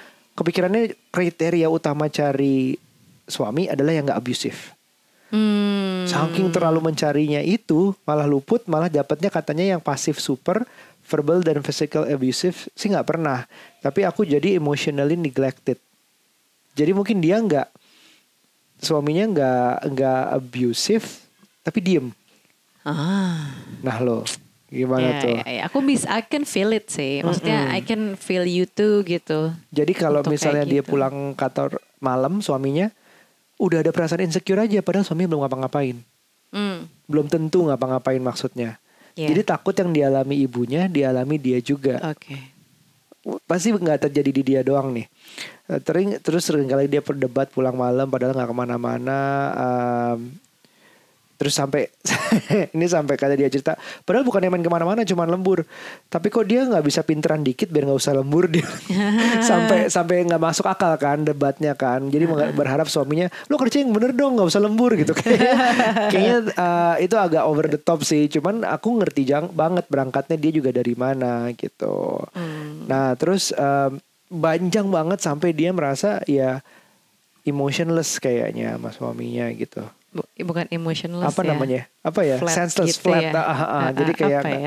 kepikirannya 0.42 0.98
kriteria 1.14 1.70
utama 1.70 2.10
cari 2.10 2.74
suami 3.30 3.70
adalah 3.70 3.94
yang 3.94 4.10
nggak 4.10 4.18
abusive 4.18 4.82
Hmm. 5.32 6.04
Saking 6.12 6.52
terlalu 6.52 6.92
mencarinya 6.92 7.40
itu 7.40 7.96
malah 8.04 8.28
luput, 8.28 8.68
malah 8.68 8.92
dapatnya 8.92 9.32
katanya 9.32 9.76
yang 9.76 9.82
pasif 9.82 10.20
super, 10.20 10.68
verbal 11.08 11.40
dan 11.40 11.64
physical 11.64 12.04
abusive 12.04 12.68
sih 12.76 12.92
nggak 12.92 13.08
pernah. 13.08 13.48
Tapi 13.80 14.04
aku 14.04 14.28
jadi 14.28 14.60
emotionally 14.60 15.16
neglected. 15.16 15.80
Jadi 16.76 16.92
mungkin 16.92 17.24
dia 17.24 17.40
nggak 17.40 17.68
suaminya 18.84 19.26
nggak 19.32 19.76
nggak 19.96 20.24
abusive, 20.36 21.08
tapi 21.64 21.80
diem. 21.80 22.12
Ah. 22.84 23.56
Nah 23.80 23.98
lo 24.04 24.28
gimana 24.72 25.04
Ya, 25.04 25.20
tuh? 25.20 25.36
ya, 25.36 25.44
ya. 25.46 25.62
Aku 25.68 25.84
bisa, 25.84 26.08
I 26.10 26.24
can 26.24 26.48
feel 26.48 26.72
it 26.72 26.88
sih. 26.88 27.20
Maksudnya 27.22 27.70
I 27.70 27.84
can 27.84 28.16
feel 28.16 28.48
you 28.48 28.64
too 28.64 29.04
gitu. 29.04 29.52
Jadi 29.70 29.92
kalau 29.92 30.24
Untuk 30.24 30.32
misalnya 30.32 30.64
dia 30.64 30.80
gitu. 30.80 30.96
pulang 30.96 31.36
kantor 31.36 31.78
malam 32.00 32.40
suaminya 32.40 32.90
udah 33.60 33.84
ada 33.84 33.92
perasaan 33.92 34.26
insecure 34.26 34.58
aja 34.58 34.80
padahal 34.80 35.04
suami 35.04 35.28
belum 35.28 35.44
ngapa-ngapain. 35.44 36.00
Hmm. 36.50 36.88
Belum 37.06 37.28
tentu 37.28 37.68
ngapa-ngapain 37.68 38.18
maksudnya. 38.18 38.80
Iya. 39.14 39.28
Jadi 39.36 39.42
takut 39.44 39.76
yang 39.76 39.92
dialami 39.92 40.40
ibunya 40.40 40.88
dialami 40.88 41.36
dia 41.36 41.60
juga. 41.60 42.00
Oke. 42.08 42.40
Pasti 43.46 43.70
nggak 43.70 44.10
terjadi 44.10 44.32
di 44.34 44.42
dia 44.42 44.62
doang 44.66 44.96
nih. 44.96 45.06
Eh, 45.70 45.78
Tering, 45.78 46.18
terus 46.24 46.42
sering 46.42 46.66
kali 46.66 46.90
dia 46.90 47.06
berdebat 47.06 47.54
pulang 47.54 47.78
malam 47.78 48.10
padahal 48.10 48.34
nggak 48.34 48.50
ke 48.50 48.56
mana-mana. 48.56 49.20
em, 49.54 50.20
terus 51.42 51.58
sampai 51.58 51.90
ini 52.78 52.86
sampai 52.86 53.18
kata 53.18 53.34
dia 53.34 53.50
cerita, 53.50 53.74
padahal 54.06 54.22
bukan 54.22 54.46
main 54.46 54.62
ke 54.62 54.70
mana-mana, 54.70 55.02
cuman 55.02 55.26
lembur. 55.26 55.66
Tapi 56.06 56.30
kok 56.30 56.46
dia 56.46 56.70
nggak 56.70 56.86
bisa 56.86 57.02
pinteran 57.02 57.42
dikit 57.42 57.74
biar 57.74 57.90
nggak 57.90 57.98
usah 57.98 58.14
lembur 58.14 58.46
dia. 58.46 58.70
sampai 59.50 59.90
sampai 59.90 60.22
nggak 60.30 60.38
masuk 60.38 60.70
akal 60.70 60.94
kan 61.02 61.26
debatnya 61.26 61.74
kan. 61.74 62.14
Jadi 62.14 62.30
berharap 62.54 62.86
suaminya, 62.86 63.26
lo 63.50 63.58
kerja 63.58 63.82
yang 63.82 63.90
bener 63.90 64.14
dong, 64.14 64.38
nggak 64.38 64.54
usah 64.54 64.62
lembur 64.62 64.94
gitu. 64.94 65.18
Kayaknya, 65.22 65.56
kayaknya 66.14 66.38
eh, 66.54 66.96
itu 67.10 67.16
agak 67.18 67.42
over 67.50 67.66
the 67.66 67.82
top 67.82 68.06
sih. 68.06 68.30
Cuman 68.30 68.62
aku 68.62 69.02
ngerti 69.02 69.26
jang, 69.26 69.50
banget 69.50 69.90
berangkatnya 69.90 70.38
dia 70.38 70.52
juga 70.54 70.70
dari 70.70 70.94
mana 70.94 71.50
gitu. 71.58 72.22
Nah 72.86 73.18
terus 73.18 73.50
em, 73.58 73.98
banjang 74.30 74.86
banget 74.94 75.26
sampai 75.26 75.58
dia 75.58 75.74
merasa 75.74 76.22
ya 76.30 76.62
emotionless 77.48 78.22
kayaknya 78.22 78.78
sama 78.78 78.94
suaminya 78.94 79.50
gitu. 79.56 79.82
Bu- 80.12 80.28
bukan 80.44 80.68
emotionless 80.68 81.32
Apa 81.32 81.42
ya. 81.44 81.50
namanya? 81.56 81.82
Apa 82.04 82.22
ya? 82.28 82.36
Flat 82.36 82.56
Senseless 82.56 83.00
gitu 83.00 83.08
flat. 83.08 83.24
ya. 83.24 83.32
Ah, 83.32 83.40
ah, 83.40 83.48
ah. 83.48 83.64
Ah, 83.64 83.90
Jadi 83.96 84.12
ah, 84.12 84.18
kayak 84.20 84.40
apa 84.44 84.58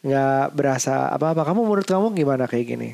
nggak 0.00 0.40
ya? 0.40 0.50
berasa 0.56 0.94
apa-apa. 1.12 1.42
Kamu 1.44 1.60
menurut 1.68 1.84
kamu 1.84 2.06
gimana 2.16 2.44
kayak 2.48 2.66
gini? 2.66 2.88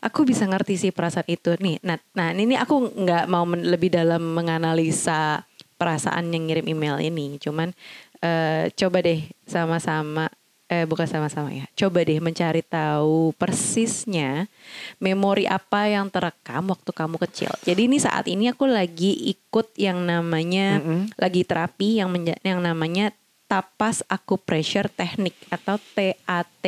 Aku 0.00 0.24
bisa 0.24 0.48
ngerti 0.48 0.78
sih 0.78 0.92
perasaan 0.92 1.28
itu 1.28 1.52
nih. 1.60 1.76
Nah, 1.84 1.98
nah 2.14 2.32
ini 2.32 2.56
aku 2.56 2.88
nggak 2.94 3.24
mau 3.28 3.44
men- 3.44 3.68
lebih 3.68 3.92
dalam 3.92 4.22
menganalisa 4.32 5.44
perasaan 5.76 6.32
yang 6.32 6.48
ngirim 6.48 6.66
email 6.72 6.96
ini. 7.02 7.36
Cuman 7.36 7.76
eh, 8.24 8.72
coba 8.72 8.98
deh 9.04 9.20
sama-sama 9.44 10.32
eh 10.66 10.82
bukan 10.82 11.06
sama-sama 11.06 11.54
ya. 11.54 11.66
Coba 11.78 12.02
deh 12.02 12.18
mencari 12.18 12.58
tahu 12.66 13.30
persisnya 13.38 14.50
memori 14.98 15.46
apa 15.46 15.86
yang 15.86 16.10
terekam 16.10 16.74
waktu 16.74 16.90
kamu 16.90 17.16
kecil. 17.22 17.50
Jadi 17.62 17.86
ini 17.86 18.02
saat 18.02 18.26
ini 18.26 18.50
aku 18.50 18.66
lagi 18.66 19.14
ikut 19.30 19.78
yang 19.78 20.02
namanya 20.02 20.82
Mm-mm. 20.82 21.14
lagi 21.14 21.46
terapi 21.46 22.02
yang 22.02 22.10
yang 22.42 22.58
namanya 22.58 23.14
tapas 23.46 24.02
acupressure 24.10 24.90
teknik 24.90 25.38
atau 25.54 25.78
TAT. 25.94 26.66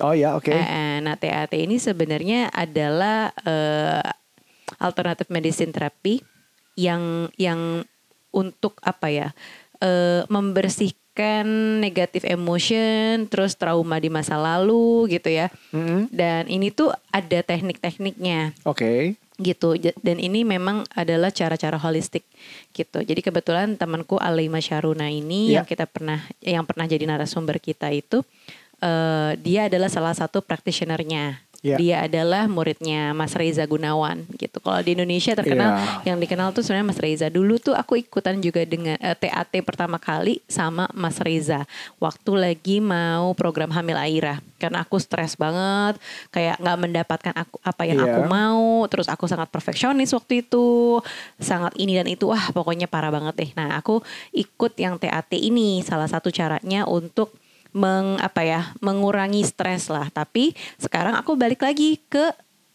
Oh 0.00 0.16
ya, 0.16 0.32
oke. 0.32 0.48
Eh, 0.48 0.56
eh, 0.56 0.96
nah 1.04 1.20
TAT 1.20 1.52
ini 1.52 1.76
sebenarnya 1.76 2.48
adalah 2.48 3.28
eh, 3.44 4.08
alternative 4.80 5.28
medicine 5.28 5.68
therapy 5.68 6.24
yang 6.80 7.28
yang 7.36 7.84
untuk 8.32 8.80
apa 8.80 9.12
ya 9.12 9.28
eh, 9.84 10.24
membersihkan 10.32 11.01
negatif 11.78 12.24
emotion, 12.24 13.24
terus 13.26 13.52
trauma 13.52 13.96
di 13.96 14.08
masa 14.08 14.34
lalu 14.34 15.12
gitu 15.12 15.28
ya. 15.28 15.52
Mm-mm. 15.70 16.08
Dan 16.08 16.48
ini 16.48 16.68
tuh 16.68 16.88
ada 17.08 17.40
teknik-tekniknya 17.42 18.56
Oke. 18.62 19.16
gitu 19.36 19.74
J- 19.74 19.96
dan 19.98 20.16
ini 20.16 20.40
memang 20.40 20.86
adalah 20.90 21.28
cara-cara 21.28 21.74
holistik 21.74 22.22
gitu 22.70 23.00
jadi 23.00 23.18
kebetulan 23.18 23.74
temanku 23.74 24.14
Alima 24.16 24.56
Syaruna 24.56 25.08
ini 25.08 25.50
Ya. 25.50 25.60
yang 25.60 25.66
kita 25.66 25.84
pernah 25.84 26.22
yang 26.38 26.62
pernah 26.62 26.86
jadi 26.86 27.04
narasumber 27.04 27.58
kita 27.58 27.90
itu 27.90 28.22
eh, 28.78 29.32
dia 29.36 29.66
adalah 29.66 29.90
salah 29.90 30.14
satu 30.14 30.40
practitionernya 30.40 31.42
Ya. 31.62 31.78
dia 31.78 31.96
adalah 32.02 32.50
muridnya 32.50 33.14
Mas 33.14 33.38
Reza 33.38 33.62
Gunawan 33.62 34.26
gitu. 34.34 34.58
Kalau 34.58 34.82
di 34.82 34.98
Indonesia 34.98 35.30
terkenal 35.30 35.78
Ya. 36.02 36.10
yang 36.10 36.18
dikenal 36.18 36.50
tuh 36.50 36.66
sebenarnya 36.66 36.90
Mas 36.90 36.98
Reza. 36.98 37.30
Dulu 37.30 37.62
tuh 37.62 37.78
aku 37.78 38.02
ikutan 38.02 38.42
juga 38.42 38.66
dengan 38.66 38.98
eh, 38.98 39.14
TAT 39.14 39.62
pertama 39.62 40.02
kali 40.02 40.42
sama 40.50 40.90
Mas 40.90 41.22
Reza. 41.22 41.62
Waktu 42.02 42.32
lagi 42.34 42.82
mau 42.82 43.30
program 43.38 43.70
hamil 43.70 43.94
Aira 43.94 44.42
karena 44.58 44.82
aku 44.82 44.98
stres 44.98 45.38
banget 45.38 46.02
kayak 46.30 46.58
nggak 46.58 46.78
mendapatkan 46.82 47.34
aku 47.38 47.56
apa 47.62 47.82
yang 47.86 48.02
Iya. 48.02 48.10
aku 48.10 48.20
mau. 48.26 48.82
Terus 48.90 49.06
aku 49.06 49.30
sangat 49.30 49.46
perfeksionis 49.46 50.10
waktu 50.10 50.42
itu. 50.42 50.98
Sangat 51.38 51.78
ini 51.78 51.94
dan 51.94 52.10
itu. 52.10 52.26
Wah 52.26 52.50
pokoknya 52.50 52.90
parah 52.90 53.14
banget 53.14 53.38
deh. 53.38 53.50
Nah 53.54 53.78
aku 53.78 54.02
ikut 54.34 54.74
yang 54.82 54.98
TAT 54.98 55.30
ini. 55.38 55.78
Salah 55.86 56.10
satu 56.10 56.34
caranya 56.34 56.90
untuk 56.90 57.30
meng 57.72 58.20
apa 58.20 58.40
ya 58.44 58.60
mengurangi 58.80 59.42
stres 59.44 59.88
lah. 59.88 60.08
Tapi 60.12 60.52
sekarang 60.80 61.16
aku 61.16 61.36
balik 61.36 61.64
lagi 61.64 62.00
ke 62.08 62.32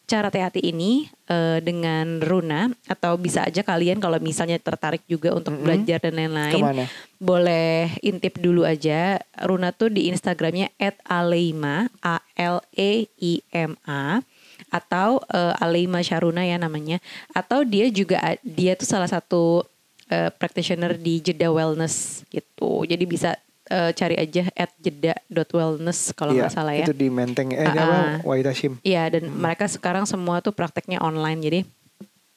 cara 0.08 0.32
TAT 0.32 0.58
ini 0.64 1.12
eh, 1.28 1.60
dengan 1.60 2.24
Runa. 2.24 2.72
Atau 2.88 3.20
bisa 3.20 3.44
aja 3.46 3.62
kalian 3.62 4.00
kalau 4.00 4.18
misalnya 4.18 4.58
tertarik 4.58 5.04
juga 5.06 5.36
untuk 5.36 5.60
belajar 5.60 6.00
dan 6.02 6.16
lain-lain 6.16 6.88
boleh 7.20 7.92
intip 8.02 8.40
dulu 8.40 8.64
aja. 8.64 9.22
Runa 9.44 9.76
tuh 9.76 9.92
di 9.92 10.10
Instagramnya 10.10 10.74
@aleima 11.06 11.92
a 12.02 12.24
l 12.40 12.64
e 12.74 13.12
i 13.20 13.44
m 13.52 13.76
a 13.86 14.24
atau 14.68 15.22
eh, 15.32 15.64
Aleima 15.64 16.02
Sharuna 16.02 16.44
ya 16.48 16.58
namanya. 16.58 17.04
Atau 17.36 17.68
dia 17.68 17.92
juga 17.92 18.20
dia 18.42 18.74
tuh 18.74 18.88
salah 18.88 19.08
satu 19.12 19.68
eh, 20.08 20.32
practitioner 20.34 20.96
di 20.96 21.20
Jeda 21.20 21.52
Wellness 21.52 22.24
gitu. 22.32 22.88
Jadi 22.88 23.04
bisa 23.04 23.36
eh, 23.68 23.92
cari 23.92 24.16
aja 24.16 24.48
at 24.52 24.72
jeda.wellness 24.78 26.12
kalau 26.12 26.32
Iya, 26.32 26.42
nggak 26.44 26.54
salah 26.54 26.74
ya 26.74 26.86
Itu 26.86 26.94
di 26.94 27.08
Menteng 27.08 27.52
eh 27.52 27.62
Ah, 27.62 27.74
apa? 27.74 27.84
ah. 27.86 28.18
Waitashim. 28.24 28.80
Iya 28.82 29.10
dan 29.10 29.30
mereka 29.30 29.66
sekarang 29.66 30.04
semua 30.04 30.40
tuh 30.40 30.52
prakteknya 30.52 31.00
online 31.00 31.40
jadi 31.40 31.60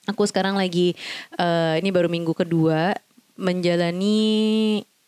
aku 0.06 0.22
sekarang 0.24 0.54
lagi 0.54 0.92
eh, 1.34 1.74
ini 1.76 1.88
baru 1.88 2.06
minggu 2.06 2.32
kedua 2.32 2.94
menjalani 3.34 4.20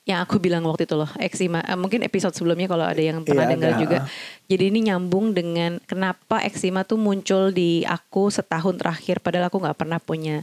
yang 0.03 0.19
aku 0.19 0.35
bilang 0.37 0.67
waktu 0.67 0.83
itu 0.83 0.95
loh 0.95 1.07
eksima 1.17 1.63
eh, 1.63 1.79
mungkin 1.79 2.03
episode 2.03 2.35
sebelumnya 2.35 2.67
kalau 2.67 2.83
ada 2.83 2.99
yang 2.99 3.23
pernah 3.23 3.47
Iya, 3.47 3.53
dengar 3.55 3.71
ada. 3.71 3.79
juga 3.79 3.99
jadi 4.45 4.65
ini 4.67 4.91
nyambung 4.91 5.31
dengan 5.31 5.79
kenapa 5.83 6.43
eksima 6.43 6.83
tuh 6.83 6.99
muncul 6.99 7.51
di 7.51 7.83
aku 7.83 8.27
setahun 8.27 8.75
terakhir 8.77 9.23
padahal 9.23 9.47
aku 9.47 9.59
nggak 9.59 9.79
pernah 9.79 9.99
punya 9.99 10.43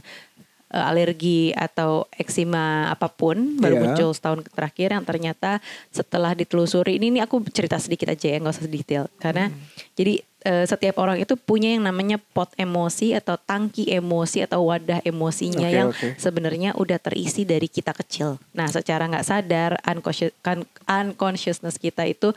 eh, 0.70 0.80
alergi 0.80 1.50
atau 1.50 2.06
eksima 2.12 2.62
apa 2.88 3.06
pun 3.06 3.58
baru 3.58 3.74
Iya. 3.74 3.82
muncul 3.82 4.10
setahun 4.10 4.46
terakhir 4.48 4.88
yang 4.90 5.04
ternyata 5.04 5.58
setelah 5.88 6.32
ditelusuri 6.32 6.96
ini, 6.96 7.10
ini 7.10 7.20
aku 7.20 7.42
cerita 7.46 7.76
sedikit 7.76 8.08
aja 8.08 8.26
ya 8.26 8.38
nggak 8.38 8.54
usah 8.54 8.66
detail 8.66 9.04
karena 9.16 9.50
Hmm. 9.50 9.58
jadi 9.94 10.14
eh, 10.40 10.64
setiap 10.64 10.96
orang 10.96 11.20
itu 11.20 11.36
punya 11.36 11.68
yang 11.70 11.84
namanya 11.84 12.16
pot 12.16 12.48
emosi 12.56 13.12
atau 13.12 13.36
tangki 13.36 13.84
emosi 13.86 14.40
atau 14.40 14.64
wadah 14.64 15.04
emosinya 15.04 15.68
Oke, 15.68 15.76
yang 15.76 15.88
oke. 15.92 16.08
sebenarnya 16.16 16.72
udah 16.74 16.96
terisi 16.96 17.44
dari 17.44 17.68
kita 17.68 17.92
kecil. 17.92 18.40
Nah 18.54 18.64
secara 18.66 19.04
nggak 19.04 19.20
sadar 19.22 19.76
unconscious, 19.84 20.32
kan- 20.40 20.64
unconsciousness 20.88 21.76
kita 21.76 22.08
itu 22.08 22.32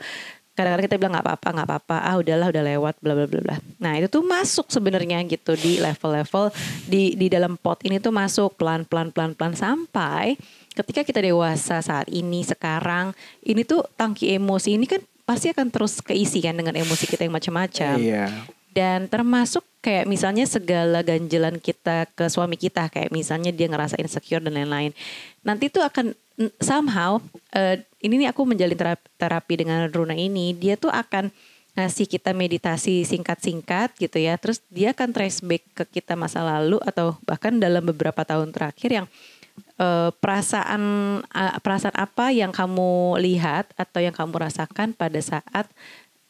kadang-kadang 0.54 0.86
kita 0.86 0.96
bilang 0.96 1.12
nggak 1.18 1.26
apa-apa 1.26 1.48
nggak 1.50 1.68
apa-apa 1.68 1.96
ah 2.00 2.14
udahlah 2.16 2.46
udah 2.48 2.62
lewat 2.64 2.94
bla 3.02 3.12
bla 3.12 3.26
bla 3.26 3.40
bla. 3.42 3.56
Nah 3.82 3.98
itu 3.98 4.06
tuh 4.06 4.22
masuk 4.22 4.70
sebenarnya 4.70 5.18
gitu 5.26 5.58
di 5.58 5.82
level-level 5.82 6.54
di 6.86 7.18
di 7.18 7.26
dalam 7.26 7.58
pot 7.58 7.82
ini 7.82 7.98
tuh 7.98 8.14
masuk 8.14 8.54
pelan 8.54 8.86
pelan 8.86 9.10
pelan 9.10 9.34
pelan 9.34 9.58
sampai 9.58 10.38
ketika 10.72 11.02
kita 11.02 11.20
dewasa 11.20 11.82
saat 11.82 12.06
ini 12.06 12.42
sekarang 12.42 13.10
ini 13.42 13.62
tuh 13.62 13.82
tangki 13.94 14.34
emosi 14.34 14.78
ini 14.78 14.86
kan 14.86 15.02
pasti 15.24 15.50
akan 15.50 15.70
terus 15.70 15.98
keisi 15.98 16.38
kan 16.38 16.54
dengan 16.54 16.74
emosi 16.76 17.08
kita 17.08 17.24
yang 17.24 17.32
macam-macam 17.32 17.96
Iya. 17.96 18.28
dan 18.70 19.08
termasuk 19.08 19.64
kayak 19.80 20.04
misalnya 20.04 20.44
segala 20.44 21.00
ganjelan 21.00 21.56
kita 21.56 22.04
ke 22.12 22.28
suami 22.28 22.60
kita 22.60 22.92
kayak 22.92 23.08
misalnya 23.08 23.48
dia 23.48 23.64
ngerasa 23.64 23.96
insecure 23.96 24.44
dan 24.44 24.52
lain-lain 24.52 24.92
nanti 25.40 25.72
tuh 25.72 25.80
akan 25.80 26.12
somehow 26.58 27.22
eh, 27.54 27.80
ini 28.04 28.20
nih 28.20 28.28
aku 28.28 28.44
menjalin 28.44 28.76
terapi, 28.76 29.06
terapi 29.16 29.54
dengan 29.64 29.88
Runa 29.88 30.12
ini 30.12 30.52
dia 30.52 30.76
tuh 30.76 30.92
akan 30.92 31.32
ngasih 31.74 32.06
kita 32.06 32.30
meditasi 32.30 33.02
singkat-singkat 33.02 33.98
gitu 33.98 34.22
ya 34.22 34.38
terus 34.38 34.62
dia 34.70 34.94
akan 34.94 35.10
trace 35.10 35.42
back 35.42 35.64
ke 35.74 35.98
kita 35.98 36.14
masa 36.14 36.46
lalu 36.46 36.78
atau 36.86 37.18
bahkan 37.26 37.50
dalam 37.58 37.82
beberapa 37.82 38.22
tahun 38.22 38.54
terakhir 38.54 39.02
yang 39.02 39.06
eh, 39.82 40.10
perasaan 40.14 40.82
eh, 41.26 41.58
perasaan 41.58 41.96
apa 41.98 42.30
yang 42.30 42.54
kamu 42.54 43.18
lihat 43.18 43.74
atau 43.74 43.98
yang 43.98 44.14
kamu 44.14 44.38
rasakan 44.38 44.94
pada 44.94 45.18
saat 45.18 45.66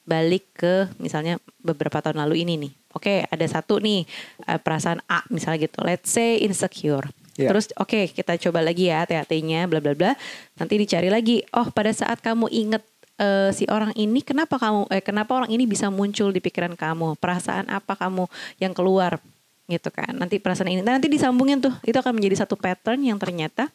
balik 0.09 0.49
ke 0.57 0.89
misalnya 1.01 1.41
beberapa 1.61 2.01
tahun 2.01 2.25
lalu 2.25 2.45
ini 2.45 2.55
nih. 2.61 2.73
Oke, 2.97 3.29
ada 3.29 3.45
satu 3.45 3.85
nih 3.85 4.09
eh, 4.49 4.61
perasaan 4.61 5.05
A 5.13 5.29
misalnya 5.29 5.69
gitu. 5.69 5.85
Let's 5.85 6.09
say 6.09 6.41
insecure. 6.41 7.05
Ya. 7.35 7.51
Terus 7.51 7.71
oke, 7.75 8.11
kita 8.15 8.39
coba 8.39 8.63
lagi 8.63 8.91
ya 8.91 9.03
THT-nya 9.07 9.67
bla 9.67 9.83
bla 9.83 9.95
bla. 9.95 10.13
Nanti 10.59 10.75
dicari 10.79 11.11
lagi. 11.11 11.43
Oh, 11.51 11.67
pada 11.75 11.91
saat 11.91 12.23
kamu 12.23 12.47
inget 12.51 12.83
eh, 13.19 13.51
si 13.51 13.67
orang 13.67 13.91
ini 13.99 14.23
kenapa 14.23 14.59
kamu 14.59 14.87
eh 14.91 15.03
kenapa 15.03 15.35
orang 15.35 15.51
ini 15.51 15.67
bisa 15.67 15.91
muncul 15.91 16.31
di 16.31 16.39
pikiran 16.39 16.79
kamu? 16.79 17.19
Perasaan 17.19 17.71
apa 17.71 17.99
kamu 17.99 18.31
yang 18.63 18.71
keluar 18.71 19.19
gitu 19.67 19.91
kan. 19.91 20.15
Nanti 20.15 20.39
perasaan 20.39 20.71
ini 20.71 20.83
nanti 20.87 21.11
disambungin 21.11 21.59
tuh. 21.59 21.75
Itu 21.83 21.99
akan 21.99 22.15
menjadi 22.15 22.47
satu 22.47 22.55
pattern 22.55 23.03
yang 23.03 23.19
ternyata 23.19 23.71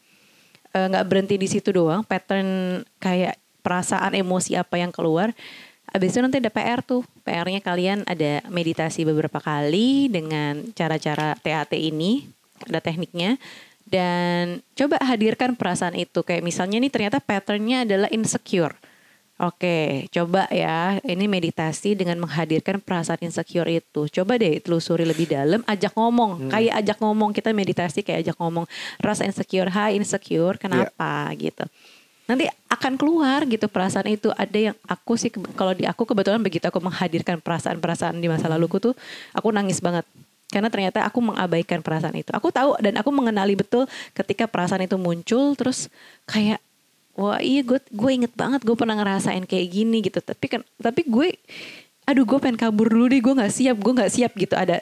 eh, 0.72 0.86
nggak 0.88 1.06
berhenti 1.06 1.36
di 1.36 1.48
situ 1.52 1.76
doang 1.76 2.06
pattern 2.08 2.82
kayak 3.02 3.36
perasaan 3.60 4.16
emosi 4.16 4.56
apa 4.56 4.80
yang 4.80 4.96
keluar 4.96 5.36
Abis 5.90 6.14
itu 6.14 6.22
nanti 6.22 6.38
ada 6.38 6.54
PR 6.54 6.86
tuh 6.86 7.02
PR-nya 7.26 7.66
kalian 7.66 8.06
ada 8.06 8.46
meditasi 8.54 9.10
beberapa 9.10 9.42
kali 9.42 10.06
dengan 10.06 10.70
cara-cara 10.78 11.34
TAT 11.42 11.74
ini 11.74 12.30
ada 12.68 12.80
tekniknya 12.84 13.40
dan 13.90 14.62
coba 14.78 15.02
hadirkan 15.02 15.58
perasaan 15.58 15.98
itu 15.98 16.22
kayak 16.22 16.46
misalnya 16.46 16.78
nih 16.78 16.92
ternyata 16.94 17.18
patternnya 17.24 17.88
adalah 17.88 18.10
insecure 18.14 18.78
Oke, 19.40 20.12
coba 20.12 20.52
ya. 20.52 21.00
Ini 21.00 21.24
meditasi 21.32 21.96
dengan 21.96 22.20
menghadirkan 22.20 22.84
perasaan 22.84 23.24
insecure 23.24 23.72
itu. 23.72 24.12
Coba 24.12 24.36
deh 24.36 24.60
telusuri 24.60 25.08
lebih 25.08 25.32
dalam, 25.32 25.64
ajak 25.64 25.96
ngomong. 25.96 26.52
Kayak 26.52 26.84
ajak 26.84 26.98
ngomong, 27.00 27.32
kita 27.32 27.56
meditasi 27.56 28.04
kayak 28.04 28.28
ajak 28.28 28.36
ngomong. 28.36 28.68
Rasa 29.00 29.24
insecure, 29.24 29.72
hai 29.72 29.96
insecure, 29.96 30.60
kenapa 30.60 31.32
gitu. 31.40 31.64
Nanti 32.28 32.52
akan 32.68 33.00
keluar 33.00 33.48
gitu 33.48 33.72
perasaan 33.72 34.12
itu. 34.12 34.28
Ada 34.36 34.60
yang 34.60 34.76
aku 34.84 35.16
sih, 35.16 35.32
kalau 35.32 35.72
di 35.72 35.88
aku 35.88 36.04
kebetulan 36.04 36.44
begitu 36.44 36.68
aku 36.68 36.84
menghadirkan 36.84 37.40
perasaan-perasaan 37.40 38.20
di 38.20 38.28
masa 38.28 38.52
laluku 38.52 38.92
tuh, 38.92 38.94
aku 39.32 39.56
nangis 39.56 39.80
banget. 39.80 40.04
Karena 40.50 40.70
ternyata 40.74 41.06
aku 41.06 41.22
mengabaikan 41.22 41.86
perasaan 41.86 42.18
itu. 42.18 42.34
Aku 42.34 42.50
tahu 42.50 42.74
dan 42.82 42.98
aku 42.98 43.14
mengenali 43.14 43.54
betul 43.54 43.86
ketika 44.18 44.50
perasaan 44.50 44.90
itu 44.90 44.98
muncul, 44.98 45.54
terus 45.54 45.94
kayak 46.26 46.58
wah 47.20 47.40
iya 47.44 47.62
gue 47.68 47.80
gue 47.92 48.12
inget 48.16 48.32
banget 48.32 48.64
gue 48.64 48.76
pernah 48.80 48.96
ngerasain 48.96 49.44
kayak 49.44 49.68
gini 49.68 50.00
gitu 50.08 50.24
tapi 50.24 50.46
kan 50.48 50.62
tapi 50.80 51.04
gue 51.04 51.36
aduh 52.08 52.24
gue 52.24 52.40
pengen 52.40 52.56
kabur 52.56 52.88
dulu 52.88 53.12
deh 53.12 53.20
gue 53.20 53.34
nggak 53.36 53.52
siap 53.52 53.76
gue 53.76 53.94
nggak 54.00 54.12
siap 54.16 54.32
gitu 54.40 54.56
ada 54.56 54.80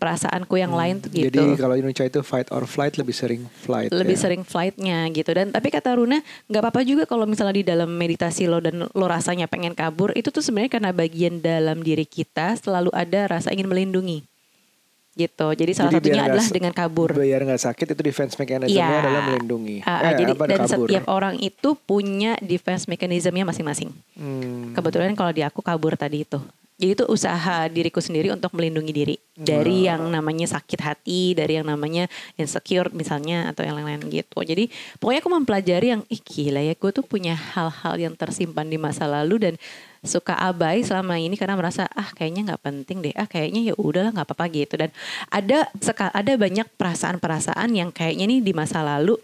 perasaanku 0.00 0.56
yang 0.56 0.72
lain 0.72 0.96
tuh 0.96 1.12
gitu 1.12 1.28
Jadi 1.28 1.60
kalau 1.60 1.76
Indonesia 1.76 2.08
itu 2.08 2.24
fight 2.24 2.48
or 2.56 2.64
flight 2.64 2.96
lebih 2.96 3.12
sering 3.12 3.44
flight. 3.52 3.92
lebih 3.92 4.16
ya. 4.16 4.22
sering 4.24 4.42
flightnya 4.48 5.04
gitu 5.12 5.28
dan 5.36 5.52
tapi 5.52 5.68
kata 5.68 6.00
Runa 6.00 6.24
nggak 6.48 6.62
apa-apa 6.64 6.80
juga 6.88 7.04
kalau 7.04 7.28
misalnya 7.28 7.60
di 7.60 7.66
dalam 7.68 7.92
meditasi 7.92 8.48
lo 8.48 8.64
dan 8.64 8.88
lo 8.88 9.06
rasanya 9.10 9.44
pengen 9.44 9.76
kabur 9.76 10.16
itu 10.16 10.32
tuh 10.32 10.40
sebenarnya 10.40 10.80
karena 10.80 10.90
bagian 10.96 11.44
dalam 11.44 11.84
diri 11.84 12.08
kita 12.08 12.56
selalu 12.56 12.88
ada 12.96 13.28
rasa 13.28 13.52
ingin 13.52 13.68
melindungi 13.68 14.24
gitu 15.20 15.52
jadi 15.52 15.72
salah 15.72 15.92
Jadi 15.92 16.08
satunya 16.08 16.22
adalah 16.24 16.46
dengan 16.48 16.72
kabur 16.72 17.10
Biar 17.12 17.40
nggak 17.42 17.62
sakit 17.62 17.86
itu 17.92 18.00
defense 18.00 18.34
mechanismnya 18.34 18.80
Iya. 18.80 19.00
adalah 19.00 19.22
melindungi. 19.28 19.76
Ah, 19.82 20.08
eh, 20.08 20.14
jadi 20.16 20.32
apa, 20.32 20.44
dan 20.46 20.58
kabur. 20.64 20.86
setiap 20.88 21.04
orang 21.06 21.34
itu 21.36 21.68
punya 21.76 22.32
defense 22.40 22.86
mechanismnya 22.86 23.44
masing-masing 23.44 23.92
Hmm. 24.14 24.72
Kebetulan 24.72 25.12
kalau 25.12 25.30
di 25.30 25.40
aku 25.40 25.60
kabur 25.60 25.92
tadi 25.94 26.22
itu. 26.22 26.40
Jadi 26.76 26.96
itu 26.96 27.04
usaha 27.06 27.68
diriku 27.68 28.00
sendiri 28.00 28.32
untuk 28.32 28.56
melindungi 28.56 28.88
diri 28.88 29.16
dari 29.34 29.84
yang 29.84 30.00
namanya 30.08 30.48
sakit 30.50 30.80
hati, 30.80 31.36
dari 31.36 31.60
yang 31.60 31.68
namanya 31.68 32.08
insecure 32.34 32.88
misalnya 32.90 33.48
atau 33.48 33.60
yang 33.60 33.76
lain-lain 33.76 34.00
gitu. 34.08 34.40
Jadi 34.40 34.68
pokoknya 34.96 35.20
aku 35.20 35.28
mempelajari 35.30 35.86
yang 35.92 36.02
ih 36.08 36.16
gila 36.16 36.60
ya, 36.60 36.72
gue 36.72 36.90
tuh 36.90 37.04
punya 37.04 37.36
hal-hal 37.36 38.00
yang 38.00 38.14
tersimpan 38.14 38.64
di 38.64 38.80
masa 38.80 39.04
lalu 39.04 39.36
dan 39.36 39.54
suka 40.00 40.32
abai 40.32 40.80
selama 40.80 41.20
ini 41.20 41.36
karena 41.36 41.54
merasa 41.54 41.84
ah 41.92 42.08
kayaknya 42.10 42.52
nggak 42.52 42.62
penting 42.64 43.04
deh, 43.04 43.14
ah 43.14 43.28
kayaknya 43.28 43.72
ya 43.72 43.74
udahlah 43.76 44.10
nggak 44.16 44.26
apa-apa 44.26 44.46
gitu 44.48 44.74
dan 44.80 44.88
ada 45.28 45.68
seka- 45.76 46.12
ada 46.12 46.32
banyak 46.34 46.64
perasaan-perasaan 46.80 47.68
yang 47.76 47.92
kayaknya 47.92 48.24
nih 48.26 48.40
di 48.40 48.52
masa 48.56 48.80
lalu 48.80 49.20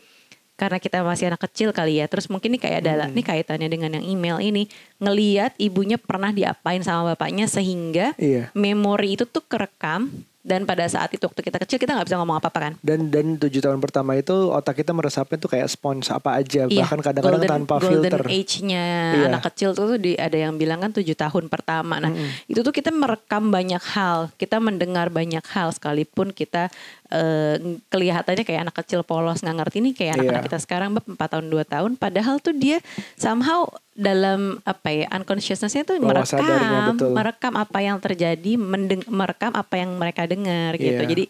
karena 0.56 0.80
kita 0.80 1.04
masih 1.04 1.28
anak 1.28 1.44
kecil 1.48 1.68
kali 1.68 2.00
ya. 2.00 2.08
Terus 2.08 2.32
mungkin 2.32 2.56
ini 2.56 2.60
kayak 2.60 2.80
ada 2.80 2.92
Hmm. 3.04 3.12
ini 3.12 3.20
kaitannya 3.20 3.68
dengan 3.68 3.90
yang 4.00 4.04
email 4.08 4.36
ini 4.40 4.64
ngeliat 4.96 5.52
ibunya 5.60 6.00
pernah 6.00 6.32
diapain 6.32 6.80
sama 6.80 7.12
bapaknya 7.12 7.44
sehingga 7.44 8.16
Iya. 8.16 8.48
memori 8.56 9.20
itu 9.20 9.28
tuh 9.28 9.44
kerekam 9.44 10.08
dan 10.46 10.62
pada 10.62 10.86
saat 10.86 11.10
itu 11.10 11.26
waktu 11.26 11.42
kita 11.42 11.58
kecil 11.58 11.82
kita 11.82 11.90
nggak 11.90 12.06
bisa 12.06 12.22
ngomong 12.22 12.38
apa-apa 12.38 12.70
kan. 12.70 12.72
Dan 12.78 13.10
dan 13.10 13.34
tujuh 13.34 13.58
tahun 13.58 13.82
pertama 13.82 14.14
itu 14.14 14.30
otak 14.54 14.78
kita 14.78 14.94
meresapnya 14.94 15.42
tuh 15.42 15.50
kayak 15.50 15.66
spons 15.66 16.06
apa 16.06 16.38
aja, 16.38 16.70
Iya, 16.70 16.86
bahkan 16.86 17.02
kadang-kadang 17.02 17.42
golden, 17.42 17.50
tanpa 17.50 17.74
golden 17.82 17.98
filter. 18.06 18.22
age-nya 18.30 18.86
Iya. 19.18 19.26
anak 19.26 19.42
kecil 19.50 19.74
tuh, 19.74 19.90
tuh 19.90 19.98
di, 19.98 20.14
ada 20.14 20.38
yang 20.38 20.54
bilang 20.54 20.78
kan 20.78 20.94
tujuh 20.94 21.18
tahun 21.18 21.50
pertama. 21.50 21.98
Nah 21.98 22.14
itu 22.46 22.62
tuh 22.62 22.70
kita 22.70 22.94
merekam 22.94 23.50
banyak 23.50 23.82
hal, 23.82 24.30
kita 24.38 24.62
mendengar 24.62 25.10
banyak 25.10 25.42
hal 25.50 25.74
sekalipun 25.74 26.30
kita 26.30 26.70
eh, 27.08 27.56
kelihatannya 27.86 28.42
kayak 28.42 28.60
anak 28.64 28.76
kecil 28.76 29.00
polos 29.00 29.38
nggak 29.38 29.56
ngerti 29.56 29.76
nih 29.80 29.92
kayak 29.92 30.12
anak-anak 30.16 30.42
Iya. 30.42 30.48
kita 30.48 30.58
sekarang 30.58 30.88
bab 30.92 31.04
4 31.04 31.16
tahun 31.28 31.46
2 31.46 31.62
tahun. 31.64 31.90
Padahal 31.94 32.36
tuh 32.38 32.52
dia 32.52 32.78
somehow 33.14 33.64
dalam 33.92 34.58
apa 34.62 34.88
ya 34.88 35.06
unconsciousness-nya 35.10 35.82
tuh 35.82 35.96
Bawah 35.96 36.20
merekam, 36.20 36.36
sadarnya, 36.36 36.80
betul. 36.90 37.10
merekam 37.12 37.54
apa 37.54 37.78
yang 37.80 37.96
terjadi, 37.96 38.52
mendeng- 38.54 39.08
merekam 39.08 39.52
apa 39.52 39.74
yang 39.76 39.90
mereka 39.94 40.24
dengar 40.24 40.74
gitu. 40.76 40.98
Iya. 40.98 41.08
Jadi 41.08 41.24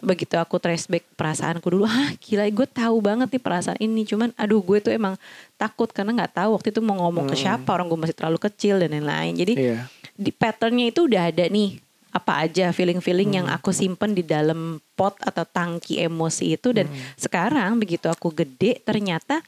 begitu 0.00 0.32
aku 0.34 0.56
trace 0.56 0.88
back 0.88 1.04
perasaanku 1.12 1.68
dulu, 1.68 1.84
ah 1.84 2.08
gila 2.16 2.48
gue 2.48 2.64
tahu 2.66 2.96
banget 2.98 3.28
nih 3.28 3.36
perasaan 3.38 3.76
ini, 3.78 4.02
cuman 4.02 4.32
aduh 4.34 4.58
gue 4.58 4.80
tuh 4.80 4.88
emang 4.90 5.12
takut 5.54 5.86
karena 5.86 6.16
nggak 6.16 6.32
tahu 6.34 6.56
waktu 6.56 6.72
itu 6.72 6.80
mau 6.80 6.96
ngomong 6.98 7.28
ke 7.28 7.36
siapa 7.36 7.68
orang 7.68 7.84
gue 7.84 8.00
masih 8.00 8.16
terlalu 8.16 8.40
kecil 8.40 8.80
dan 8.80 8.90
lain-lain. 8.90 9.36
Jadi 9.36 9.52
Iya. 9.54 9.84
di 10.16 10.32
patternnya 10.32 10.88
itu 10.88 11.04
udah 11.04 11.28
ada 11.28 11.44
nih 11.44 11.76
apa 12.10 12.42
aja 12.42 12.70
feeling-feeling 12.70 13.30
yang 13.32 13.46
Hmm. 13.46 13.56
aku 13.56 13.70
simpen 13.70 14.12
di 14.12 14.22
dalam 14.22 14.82
pot 14.92 15.14
atau 15.20 15.42
tangki 15.42 15.98
emosi 15.98 16.58
itu 16.58 16.70
dan 16.70 16.90
Hmm. 16.90 16.98
sekarang 17.14 17.78
begitu 17.78 18.06
aku 18.06 18.30
gede 18.30 18.82
ternyata 18.82 19.40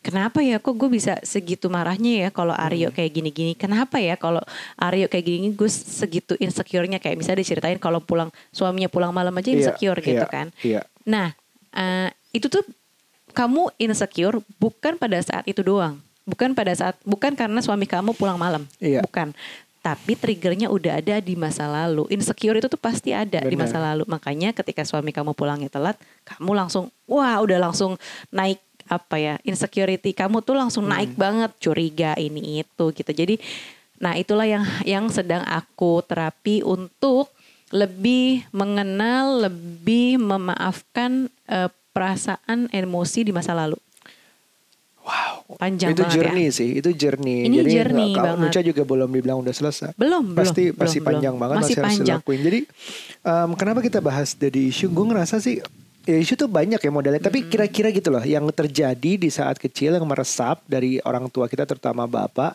kenapa 0.00 0.40
ya 0.40 0.56
kok 0.56 0.76
gue 0.76 0.88
bisa 0.88 1.20
segitu 1.20 1.68
marahnya 1.68 2.24
ya 2.24 2.28
kalau 2.28 2.52
Hmm. 2.52 2.64
Aryo 2.68 2.88
kayak 2.88 3.10
gini-gini 3.10 3.52
kenapa 3.52 4.00
ya 4.00 4.16
kalau 4.16 4.40
Aryo 4.76 5.08
kayak 5.08 5.24
gini 5.24 5.48
gue 5.50 5.68
segitu 5.68 6.36
insecure-nya 6.36 6.96
kayak 6.96 7.16
misalnya 7.16 7.40
diceritain 7.40 7.76
kalau 7.76 8.00
pulang 8.00 8.28
suaminya 8.48 8.88
pulang 8.88 9.12
malam 9.12 9.32
aja 9.32 9.48
Iya, 9.48 9.56
insecure 9.60 10.00
gitu 10.00 10.24
iya, 10.24 10.28
kan 10.28 10.46
Iya. 10.60 10.80
Nah, 11.04 11.32
eh, 11.72 12.08
itu 12.32 12.48
tuh 12.48 12.64
kamu 13.30 13.70
insecure 13.76 14.42
bukan 14.58 14.98
pada 14.98 15.16
saat 15.22 15.46
itu 15.46 15.62
doang. 15.62 16.02
Bukan 16.26 16.50
pada 16.50 16.70
saat 16.74 16.98
bukan 17.02 17.34
karena 17.34 17.58
suami 17.58 17.86
kamu 17.86 18.14
pulang 18.14 18.34
malam. 18.36 18.66
Iya. 18.78 19.02
Bukan. 19.02 19.32
Tapi 19.80 20.12
triggernya 20.12 20.68
udah 20.68 21.00
ada 21.00 21.16
di 21.18 21.32
masa 21.34 21.64
lalu. 21.64 22.04
Insecure 22.12 22.60
itu 22.60 22.68
tuh 22.68 22.76
pasti 22.76 23.16
ada 23.16 23.40
di 23.40 23.56
Benar. 23.56 23.64
masa 23.64 23.78
lalu. 23.80 24.04
Makanya 24.04 24.52
ketika 24.52 24.84
suami 24.84 25.08
kamu 25.08 25.32
pulangnya 25.32 25.72
telat, 25.72 25.96
kamu 26.28 26.52
langsung 26.52 26.92
wah 27.08 27.40
udah 27.40 27.56
langsung 27.56 27.96
naik 28.28 28.60
apa 28.90 29.22
ya 29.22 29.34
insecurity 29.46 30.10
kamu 30.10 30.42
tuh 30.42 30.58
langsung 30.58 30.82
Hmm. 30.82 30.98
naik 30.98 31.14
banget 31.14 31.54
curiga 31.62 32.18
ini 32.18 32.66
itu 32.66 32.84
gitu 32.90 33.06
jadi 33.06 33.38
nah 34.02 34.18
itulah 34.18 34.42
yang 34.42 34.66
yang 34.82 35.06
sedang 35.06 35.46
aku 35.46 36.02
terapi 36.02 36.66
untuk 36.66 37.30
lebih 37.70 38.42
mengenal 38.50 39.46
lebih 39.46 40.18
memaafkan 40.18 41.30
eh, 41.46 41.70
perasaan 41.94 42.66
emosi 42.74 43.22
di 43.22 43.30
masa 43.30 43.54
lalu 43.54 43.78
Wow. 45.10 45.58
Panjang 45.58 45.90
itu 45.90 46.02
journey 46.06 46.46
ya. 46.46 46.58
sih, 46.62 46.68
itu 46.78 46.90
journey. 46.94 47.50
Ini 47.50 47.56
Jadi 47.66 47.70
journey 47.74 48.08
kalau 48.14 48.38
banget. 48.38 48.46
Nucha 48.46 48.60
juga 48.62 48.82
belum 48.86 49.08
dibilang 49.10 49.38
udah 49.42 49.54
selesai. 49.54 49.90
belum 49.98 50.38
pasti 50.38 50.70
belum 50.70 50.78
pasti 50.78 50.98
panjang 51.02 51.34
belum. 51.34 51.42
banget 51.42 51.56
masih, 51.58 51.66
masih, 51.66 51.74
harus 51.74 51.90
panjang 51.90 52.18
dilakuin. 52.22 52.40
Jadi 52.46 52.60
em, 53.26 53.50
kenapa 53.58 53.78
kita 53.82 53.98
bahas 53.98 54.28
dari 54.38 54.70
isu? 54.70 54.86
Gue 54.94 55.04
ngerasa 55.10 55.42
sih 55.42 55.58
ya 56.06 56.16
isu 56.16 56.38
tuh 56.38 56.46
banyak 56.46 56.78
ya 56.78 56.90
modelnya. 56.94 57.18
Tapi 57.18 57.50
kira-kira 57.50 57.90
gitu 57.90 58.14
loh 58.14 58.22
yang 58.22 58.46
terjadi 58.54 59.12
di 59.18 59.28
saat 59.28 59.58
kecil 59.58 59.98
yang 59.98 60.06
meresap 60.06 60.62
dari 60.70 61.02
orang 61.02 61.26
tua 61.26 61.50
kita 61.50 61.66
terutama 61.66 62.06
bapak 62.06 62.54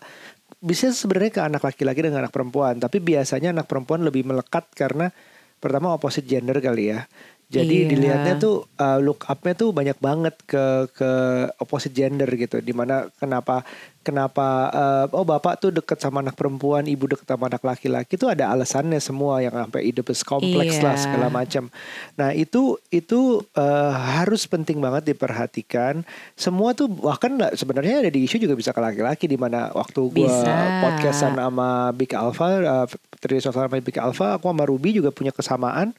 bisa 0.64 0.90
sebenarnya 0.90 1.32
ke 1.36 1.42
anak 1.44 1.62
laki-laki 1.62 2.00
dan 2.08 2.16
anak 2.16 2.32
perempuan. 2.32 2.80
Tapi 2.80 3.04
biasanya 3.04 3.52
anak 3.52 3.68
perempuan 3.68 4.02
lebih 4.02 4.24
melekat 4.24 4.66
karena 4.72 5.12
pertama 5.60 5.92
opposite 5.92 6.26
gender 6.26 6.58
kali 6.64 6.96
ya. 6.96 7.04
Jadi 7.46 7.86
Iya. 7.86 7.90
dilihatnya 7.94 8.34
tuh 8.36 8.66
uh, 8.76 8.98
look 8.98 9.22
up-nya 9.26 9.54
tuh 9.54 9.70
banyak 9.70 10.02
banget 10.02 10.34
ke 10.44 10.66
ke 10.92 11.12
opposite 11.58 11.94
gender 11.94 12.26
gitu. 12.34 12.58
Di 12.58 12.74
mana 12.74 13.06
kenapa 13.16 13.62
kenapa 14.02 14.70
uh, 14.70 15.06
oh 15.14 15.22
bapak 15.22 15.58
tuh 15.58 15.70
deket 15.70 15.98
sama 15.98 16.22
anak 16.22 16.34
perempuan, 16.34 16.86
ibu 16.86 17.06
deket 17.06 17.26
sama 17.26 17.46
anak 17.46 17.62
laki-laki 17.62 18.18
itu 18.18 18.26
ada 18.26 18.50
alasannya 18.50 18.98
semua 18.98 19.42
yang 19.42 19.54
sampai 19.54 19.86
Oedipus 19.86 20.22
kompleks 20.22 20.78
Iya. 20.78 20.86
lah 20.90 20.96
segala 20.98 21.28
macam. 21.30 21.70
Nah 22.18 22.34
itu 22.34 22.82
itu 22.90 23.42
uh, 23.54 23.94
harus 23.94 24.46
penting 24.46 24.82
banget 24.82 25.14
diperhatikan. 25.14 26.02
Semua 26.34 26.74
tuh 26.74 26.90
bahkan 26.90 27.30
nggak- 27.30 27.58
sebenarnya 27.58 28.06
ada 28.06 28.10
di 28.10 28.26
isu 28.26 28.42
juga 28.42 28.54
bisa 28.54 28.74
ke 28.74 28.82
laki-laki 28.82 29.26
di 29.26 29.38
mana 29.38 29.70
waktu 29.70 30.02
gua 30.10 30.26
Bisa. 30.30 30.54
podcastan 30.82 31.38
sama 31.38 31.94
Big 31.94 32.10
Alpha, 32.14 32.48
uh, 32.58 32.88
Sosial 33.22 33.54
sama 33.54 33.78
Big 33.82 33.98
Alpha, 33.98 34.38
aku 34.38 34.50
sama 34.50 34.66
Ruby 34.66 34.98
juga 34.98 35.10
punya 35.10 35.30
kesamaan 35.30 35.94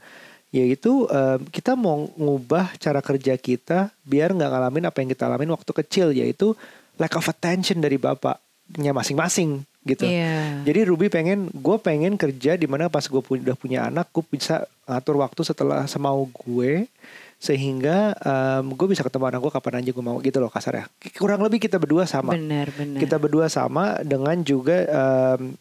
yaitu 0.55 1.05
em, 1.11 1.41
kita 1.51 1.75
mau 1.75 2.07
ngubah 2.15 2.79
cara 2.79 3.03
kerja 3.03 3.35
kita 3.37 3.91
biar 4.07 4.33
nggak 4.33 4.51
ngalamin 4.51 4.85
apa 4.89 4.99
yang 5.03 5.11
kita 5.11 5.25
alamin 5.27 5.51
waktu 5.53 5.71
kecil 5.85 6.09
yaitu 6.15 6.55
lack 6.97 7.13
of 7.19 7.27
attention 7.29 7.83
dari 7.83 8.01
bapaknya 8.01 8.93
masing-masing 8.97 9.67
gitu. 9.87 10.03
Iya. 10.03 10.67
Jadi 10.67 10.81
Ruby 10.83 11.07
pengen, 11.07 11.47
gue 11.55 11.77
pengen 11.79 12.19
kerja 12.19 12.59
di 12.59 12.67
mana 12.67 12.91
pas 12.91 13.07
gue 13.07 13.23
udah 13.23 13.55
punya 13.55 13.87
anak, 13.87 14.11
gue 14.11 14.25
bisa 14.27 14.67
ngatur 14.91 15.23
waktu 15.23 15.41
setelah 15.47 15.87
semau 15.87 16.27
gue 16.27 16.91
sehingga 17.37 18.17
gue 18.65 18.89
bisa 18.89 19.05
ketemu 19.05 19.29
anak 19.29 19.41
gue 19.45 19.53
kapan 19.53 19.85
aja 19.85 19.91
gue 19.93 20.05
mau 20.05 20.17
gitu 20.25 20.41
loh 20.41 20.49
kasarnya. 20.49 20.89
Kurang 21.21 21.45
lebih 21.45 21.61
kita 21.61 21.77
berdua 21.77 22.09
sama 22.09 22.33
benar 22.33 22.73
benar 22.73 22.97
kita 22.97 23.17
berdua 23.21 23.47
sama 23.53 24.01
dengan 24.01 24.41
juga 24.41 24.77
em, 24.89 25.53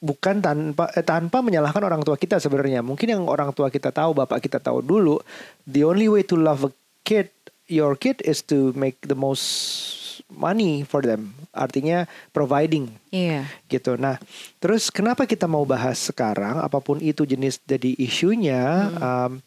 bukan 0.00 0.40
tanpa 0.40 0.88
eh, 0.96 1.04
tanpa 1.04 1.44
menyalahkan 1.44 1.84
orang 1.84 2.02
tua 2.02 2.16
kita 2.16 2.40
sebenarnya. 2.40 2.80
Mungkin 2.80 3.06
yang 3.06 3.22
orang 3.28 3.52
tua 3.52 3.68
kita 3.68 3.92
tahu 3.92 4.16
bapak 4.16 4.40
kita 4.40 4.58
tahu 4.58 4.80
dulu 4.80 5.20
the 5.68 5.84
only 5.84 6.08
way 6.08 6.24
to 6.24 6.34
love 6.34 6.64
a 6.66 6.72
kid 7.04 7.28
your 7.70 7.94
kid 7.94 8.18
is 8.24 8.42
to 8.42 8.74
make 8.74 8.98
the 9.04 9.14
most 9.14 10.24
money 10.32 10.82
for 10.82 11.04
them. 11.04 11.36
Artinya 11.52 12.08
providing. 12.32 12.90
Iya. 13.12 13.46
Gitu. 13.68 14.00
Nah, 14.00 14.16
terus 14.58 14.88
kenapa 14.88 15.28
kita 15.28 15.44
mau 15.44 15.62
bahas 15.68 16.00
sekarang 16.00 16.58
apa 16.58 16.80
pun 16.80 16.98
itu 16.98 17.28
jenis 17.28 17.60
jadi 17.62 17.94
isunya 18.00 18.90
um, 18.98 19.38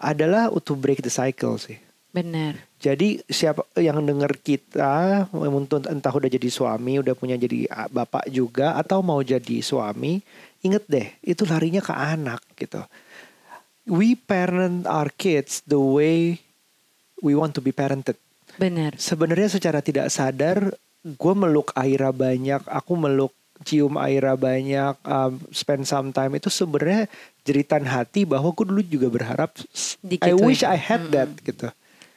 adalah 0.00 0.50
to 0.64 0.74
break 0.74 1.00
the 1.00 1.12
cycle 1.12 1.56
sih. 1.56 1.78
Benar 2.14 2.54
Jadi 2.78 3.18
siapa 3.26 3.64
yang 3.80 4.04
denger 4.04 4.38
kita 4.44 5.26
untuk 5.32 5.88
entah 5.88 6.12
udah 6.12 6.28
jadi 6.28 6.52
suami, 6.52 7.00
udah 7.00 7.16
punya 7.16 7.34
jadi 7.40 7.64
bapak 7.88 8.28
juga 8.28 8.76
atau 8.76 9.00
mau 9.00 9.24
jadi 9.24 9.64
suami, 9.64 10.20
inget 10.60 10.84
deh 10.84 11.08
itu 11.24 11.48
larinya 11.48 11.80
ke 11.80 11.96
anak 11.96 12.44
gitu. 12.60 12.84
We 13.88 14.20
parent 14.20 14.84
our 14.84 15.08
kids 15.08 15.64
the 15.64 15.80
way 15.80 16.44
we 17.24 17.32
want 17.32 17.56
to 17.56 17.64
be 17.64 17.72
parented. 17.72 18.20
benar 18.60 18.94
Sebenarnya 19.00 19.48
secara 19.48 19.80
tidak 19.80 20.12
sadar 20.12 20.76
gue 21.04 21.34
meluk 21.36 21.72
Aira 21.72 22.12
banyak, 22.12 22.68
aku 22.68 22.92
meluk 23.00 23.32
cium 23.64 23.96
Aira 23.96 24.36
banyak, 24.36 25.00
um, 25.08 25.40
spend 25.56 25.88
some 25.88 26.12
time 26.12 26.36
itu 26.36 26.52
sebenarnya 26.52 27.08
jeritan 27.48 27.88
hati 27.88 28.28
bahwa 28.28 28.52
gue 28.52 28.64
dulu 28.68 28.82
juga 28.84 29.08
berharap 29.08 29.56
I 29.56 29.64
Digituin. 30.04 30.44
wish 30.44 30.62
I 30.64 30.76
had 30.76 31.08
that 31.16 31.32
gitu 31.40 31.72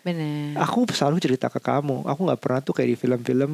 benar 0.07 0.63
aku 0.63 0.87
selalu 0.89 1.17
cerita 1.21 1.47
ke 1.51 1.59
kamu. 1.61 2.07
Aku 2.07 2.19
nggak 2.25 2.41
pernah 2.41 2.59
tuh 2.63 2.73
kayak 2.73 2.89
di 2.93 2.97
film-film 2.97 3.51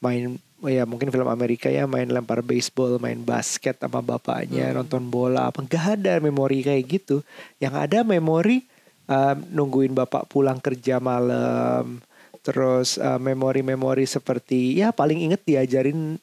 main 0.00 0.38
ya 0.64 0.88
mungkin 0.88 1.12
film 1.12 1.28
Amerika 1.28 1.68
ya 1.68 1.84
main 1.84 2.08
lempar 2.08 2.40
baseball 2.40 2.96
main 2.96 3.20
basket 3.20 3.76
sama 3.76 4.00
bapaknya 4.00 4.72
nonton 4.72 5.10
bola 5.10 5.50
apa. 5.50 5.60
Nggak 5.62 5.84
ada 6.00 6.12
memori 6.22 6.64
kayak 6.64 6.84
gitu. 6.86 7.20
Yang 7.60 7.74
ada 7.90 7.98
memori 8.06 8.64
um, 9.10 9.36
nungguin 9.52 9.92
bapak 9.94 10.30
pulang 10.30 10.58
kerja 10.62 11.02
malam 11.02 12.02
terus 12.46 12.94
uh, 13.02 13.18
memori-memori 13.18 14.06
seperti 14.06 14.78
ya 14.78 14.94
paling 14.94 15.18
inget 15.18 15.42
diajarin 15.42 16.14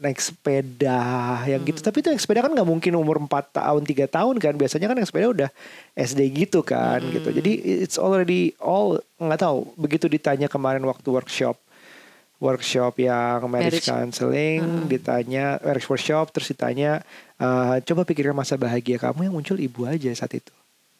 naik 0.00 0.20
sepeda 0.20 1.00
yang 1.48 1.62
gitu. 1.64 1.80
Tapi 1.80 2.04
itu 2.04 2.08
naik 2.12 2.22
sepeda 2.22 2.44
kan 2.44 2.52
nggak 2.52 2.68
mungkin 2.68 2.92
umur 2.96 3.16
4 3.22 3.30
tahun 3.56 3.82
tiga 3.84 4.06
tahun 4.06 4.36
kan. 4.36 4.54
Biasanya 4.54 4.86
kan 4.92 4.96
naik 4.96 5.08
sepeda 5.08 5.26
udah 5.32 5.50
SD 5.96 6.20
gitu 6.46 6.60
kan 6.60 7.00
gitu. 7.10 7.32
Jadi 7.32 7.82
it's 7.84 7.96
already 7.96 8.52
all 8.60 9.00
nggak 9.16 9.40
tahu. 9.40 9.72
Begitu 9.76 10.06
ditanya 10.08 10.46
kemarin 10.46 10.84
waktu 10.84 11.08
workshop 11.08 11.56
workshop 12.36 13.00
yang 13.00 13.48
marriage, 13.48 13.80
Marriage. 13.80 13.88
counseling 13.88 14.60
ditanya 14.92 15.56
marriage 15.64 15.88
workshop 15.88 16.28
terus 16.36 16.52
ditanya 16.52 17.00
eh, 17.40 17.80
coba 17.80 18.04
pikirkan 18.04 18.36
masa 18.36 18.60
bahagia 18.60 19.00
kamu 19.00 19.32
yang 19.32 19.34
muncul 19.40 19.56
ibu 19.56 19.88
aja 19.88 20.12
saat 20.12 20.36
itu 20.36 20.52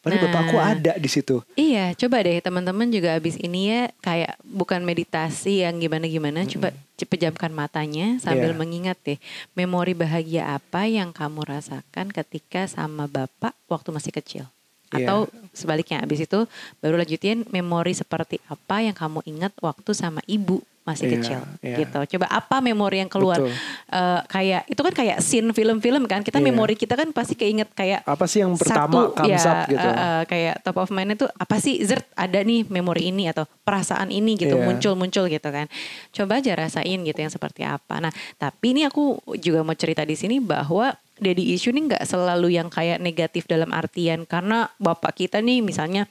padahal 0.07 0.23
Nah. 0.23 0.31
bapakku 0.31 0.57
ada 0.57 0.93
di 0.95 1.09
situ 1.11 1.43
Iya, 1.53 1.91
coba 1.93 2.23
deh 2.23 2.39
teman-teman 2.39 2.87
juga 2.87 3.13
abis 3.13 3.35
ini 3.37 3.67
ya 3.67 3.81
kayak 3.99 4.39
bukan 4.41 4.79
meditasi 4.81 5.67
yang 5.67 5.77
gimana-gimana, 5.77 6.47
coba 6.47 6.71
pejamkan 6.97 7.51
matanya 7.51 8.17
sambil 8.17 8.55
Iya. 8.55 8.57
mengingat 8.57 8.97
deh 9.03 9.19
memori 9.53 9.91
bahagia 9.93 10.55
apa 10.55 10.87
yang 10.87 11.11
kamu 11.11 11.45
rasakan 11.45 12.09
ketika 12.09 12.65
sama 12.65 13.05
bapak 13.05 13.51
waktu 13.67 13.91
masih 13.91 14.15
kecil. 14.15 14.45
Iya. 14.87 15.03
atau 15.03 15.27
sebaliknya 15.51 15.99
abis 15.99 16.23
itu 16.23 16.47
baru 16.79 16.95
lanjutin 16.95 17.43
memori 17.51 17.91
seperti 17.91 18.39
apa 18.47 18.79
yang 18.79 18.95
kamu 18.95 19.19
ingat 19.27 19.51
waktu 19.59 19.91
sama 19.91 20.23
ibu 20.23 20.63
masih 20.87 21.05
Iya, 21.05 21.13
kecil 21.19 21.39
iya. 21.59 21.77
gitu 21.83 21.99
coba 22.15 22.31
apa 22.31 22.63
memori 22.63 23.03
yang 23.03 23.11
keluar 23.11 23.43
Betul. 23.43 23.51
Eh, 23.87 24.21
kayak 24.25 24.61
itu 24.65 24.81
kan 24.81 24.93
kayak 24.95 25.17
scene 25.19 25.51
film-film 25.51 26.07
kan 26.07 26.23
kita 26.23 26.39
Iya. 26.39 26.47
memori 26.47 26.73
kita 26.73 26.95
kan 26.95 27.11
pasti 27.11 27.35
keinget 27.35 27.67
kayak 27.71 28.07
Apa 28.07 28.23
sih 28.23 28.39
yang 28.39 28.55
pertama 28.55 29.11
satu, 29.11 29.27
ya, 29.27 29.35
up 29.37 29.59
gitu? 29.67 29.83
eh, 29.83 29.91
eh, 29.91 30.21
kayak 30.23 30.55
top 30.63 30.77
of 30.79 30.89
mind 30.89 31.13
itu 31.13 31.27
apa 31.27 31.55
sih 31.59 31.83
zert 31.83 32.07
ada 32.15 32.39
nih 32.39 32.63
memori 32.65 33.11
ini 33.11 33.27
atau 33.27 33.43
perasaan 33.43 34.07
ini 34.09 34.33
gitu 34.33 34.55
Iya. 34.55 34.63
muncul-muncul 34.63 35.27
gitu 35.27 35.49
kan. 35.51 35.67
Coba 36.09 36.39
aja 36.39 36.55
rasain 36.55 37.03
gitu 37.03 37.19
yang 37.19 37.27
seperti 37.27 37.61
apa. 37.61 37.99
Nah, 37.99 38.13
tapi 38.37 38.71
ini 38.71 38.87
aku 38.87 39.19
juga 39.35 39.59
mau 39.61 39.75
cerita 39.75 40.01
di 40.01 40.15
sini 40.15 40.39
bahwa 40.39 40.95
daddy 41.17 41.51
issue 41.51 41.69
ini 41.69 41.89
nggak 41.89 42.05
selalu 42.05 42.55
yang 42.55 42.69
kayak 42.69 42.97
negatif 42.97 43.43
dalam 43.43 43.73
artian 43.73 44.23
karena 44.23 44.69
bapak 44.77 45.17
kita 45.17 45.41
nih 45.41 45.59
misalnya 45.59 46.05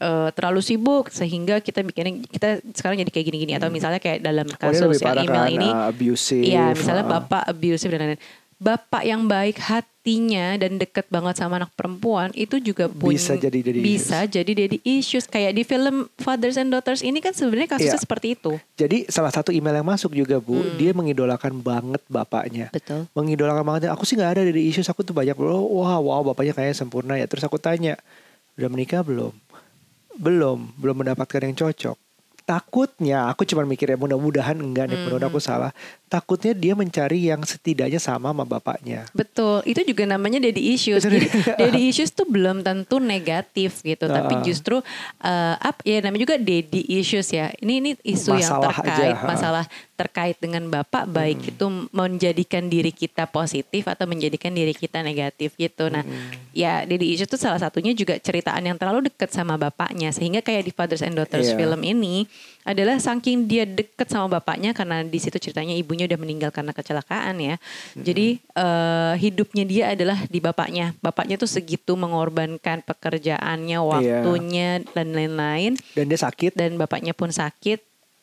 eh, 0.00 0.28
terlalu 0.32 0.60
sibuk 0.60 1.12
sehingga 1.12 1.60
kita 1.60 1.84
bikin 1.84 2.24
kita 2.24 2.58
sekarang 2.72 2.98
jadi 2.98 3.12
kayak 3.12 3.26
gini-gini 3.28 3.52
atau 3.54 3.68
misalnya 3.68 4.00
kayak 4.00 4.18
dalam 4.18 4.48
Oh, 4.48 4.56
kasus 4.58 4.96
yang 4.96 5.04
parah 5.04 5.22
email 5.22 5.44
kan, 5.44 5.52
ini 5.52 5.68
uh, 5.68 5.88
abusive. 5.88 6.42
Iya, 6.42 6.72
misalnya 6.72 7.04
uh, 7.04 7.10
bapak 7.14 7.42
abusive 7.46 7.90
dan 7.90 8.00
lain-lain. 8.02 8.22
Bapak 8.60 9.08
yang 9.08 9.24
baik 9.24 9.56
hatinya 9.56 10.52
dan 10.56 10.76
deket 10.76 11.08
banget 11.08 11.32
sama 11.34 11.56
anak 11.56 11.72
perempuan 11.72 12.28
itu 12.34 12.60
juga 12.60 12.88
punya 12.88 13.16
Bisa 13.16 13.32
jadi 13.34 13.56
daddy 13.56 13.80
bisa 13.80 14.18
jadi 14.24 14.52
daddy 14.52 14.78
issues 14.84 15.24
kayak 15.24 15.56
di 15.56 15.64
film 15.64 16.12
Fathers 16.16 16.56
and 16.56 16.68
Daughters 16.68 17.00
ini 17.00 17.20
kan 17.20 17.32
sebenarnya 17.32 17.72
kasusnya 17.72 17.96
Iya. 17.96 18.04
seperti 18.04 18.36
itu. 18.36 18.60
Jadi 18.76 19.08
salah 19.08 19.32
satu 19.32 19.48
email 19.48 19.72
yang 19.74 19.88
masuk 19.88 20.12
juga 20.12 20.36
bu, 20.36 20.60
Hmm. 20.60 20.76
dia 20.76 20.92
mengidolakan 20.92 21.56
banget 21.56 22.04
bapaknya. 22.04 22.68
Betul. 22.68 23.08
Mengidolakan 23.12 23.64
banget. 23.64 23.88
Aku 23.88 24.04
sih 24.04 24.12
nggak 24.12 24.32
ada 24.36 24.42
dari 24.44 24.68
issues. 24.68 24.92
Aku 24.92 25.00
tuh 25.00 25.16
banyak. 25.16 25.32
Oh, 25.36 25.80
wah, 25.80 25.96
wow, 25.96 26.20
bapaknya 26.20 26.52
kayaknya 26.52 26.76
sempurna 26.76 27.16
ya. 27.16 27.24
Terus 27.24 27.40
aku 27.40 27.56
tanya, 27.56 27.96
udah 28.60 28.68
menikah 28.68 29.00
belum? 29.00 29.32
Belum, 30.20 30.68
belum 30.76 31.00
mendapatkan 31.00 31.40
yang 31.40 31.56
cocok. 31.56 31.96
Takutnya, 32.44 33.30
aku 33.30 33.46
cuma 33.48 33.62
mikirnya 33.64 33.96
mudah-mudahan 33.96 34.58
enggak 34.60 34.90
nih, 34.90 34.98
Hmm. 35.00 35.04
mudah-mudahan 35.08 35.30
aku 35.32 35.40
salah. 35.40 35.72
Takutnya 36.10 36.50
dia 36.52 36.74
mencari 36.74 37.30
yang 37.30 37.38
setidaknya 37.40 38.02
sama 38.02 38.34
sama 38.34 38.42
bapaknya. 38.42 39.06
Betul, 39.14 39.62
itu 39.62 39.86
juga 39.86 40.02
namanya 40.04 40.42
daddy 40.42 40.74
issues. 40.74 41.06
Itu 41.06 41.14
Jadi 41.14 41.26
daddy 41.62 41.80
issues 41.86 42.10
tuh 42.10 42.26
belum 42.26 42.66
tentu 42.66 42.98
negatif 42.98 43.78
gitu, 43.80 44.10
tapi 44.10 44.34
Ah. 44.34 44.42
justru 44.42 44.82
eh, 45.22 45.54
up 45.56 45.78
ya 45.86 46.02
namanya 46.02 46.26
juga 46.26 46.36
daddy 46.36 46.82
issues 46.98 47.30
ya. 47.30 47.54
Ini 47.56 47.72
ini 47.78 47.90
isu 48.02 48.34
yang 48.34 48.58
terkait 48.58 49.14
aja, 49.14 49.22
masalah 49.22 49.64
terkait 49.94 50.34
dengan 50.36 50.64
bapak 50.66 51.06
baik 51.06 51.38
Hmm. 51.38 51.50
itu 51.52 51.64
menjadikan 51.92 52.66
diri 52.66 52.90
kita 52.90 53.28
positif 53.28 53.84
atau 53.84 54.08
menjadikan 54.08 54.50
diri 54.50 54.72
kita 54.72 55.04
negatif 55.04 55.54
gitu. 55.54 55.86
Nah, 55.86 56.02
Hmm. 56.02 56.32
ya 56.50 56.82
daddy 56.82 57.14
issues 57.14 57.28
tuh 57.28 57.36
salah 57.36 57.60
satunya 57.60 57.92
juga 57.92 58.16
ceritaan 58.16 58.64
yang 58.64 58.74
terlalu 58.74 59.06
dekat 59.06 59.30
sama 59.30 59.54
bapaknya 59.54 60.10
sehingga 60.10 60.40
kayak 60.40 60.66
di 60.66 60.72
Fathers 60.72 61.04
and 61.04 61.14
Daughters 61.14 61.52
Iya. 61.52 61.56
film 61.56 61.80
ini 61.84 62.24
adalah 62.60 63.00
saking 63.00 63.48
dia 63.48 63.64
deket 63.64 64.04
sama 64.06 64.28
bapaknya 64.28 64.76
karena 64.76 65.00
di 65.00 65.16
situ 65.16 65.40
ceritanya 65.40 65.72
ibunya 65.72 66.04
udah 66.04 66.20
meninggal 66.20 66.50
karena 66.52 66.70
kecelakaan 66.70 67.40
ya. 67.40 67.56
Jadi 67.96 68.36
eh, 68.36 69.14
hidupnya 69.16 69.64
dia 69.64 69.84
adalah 69.90 70.28
di 70.28 70.38
bapaknya. 70.38 70.92
Bapaknya 71.00 71.36
tuh 71.36 71.48
segitu 71.48 71.96
mengorbankan 71.96 72.84
pekerjaannya, 72.84 73.78
Iya. 73.80 73.82
waktunya 73.82 74.70
dan 74.92 75.16
lain-lain 75.16 75.72
Dan 75.96 76.06
dia 76.06 76.20
sakit. 76.20 76.52
dan 76.52 76.76
bapaknya 76.76 77.16
pun 77.16 77.32
sakit 77.32 77.80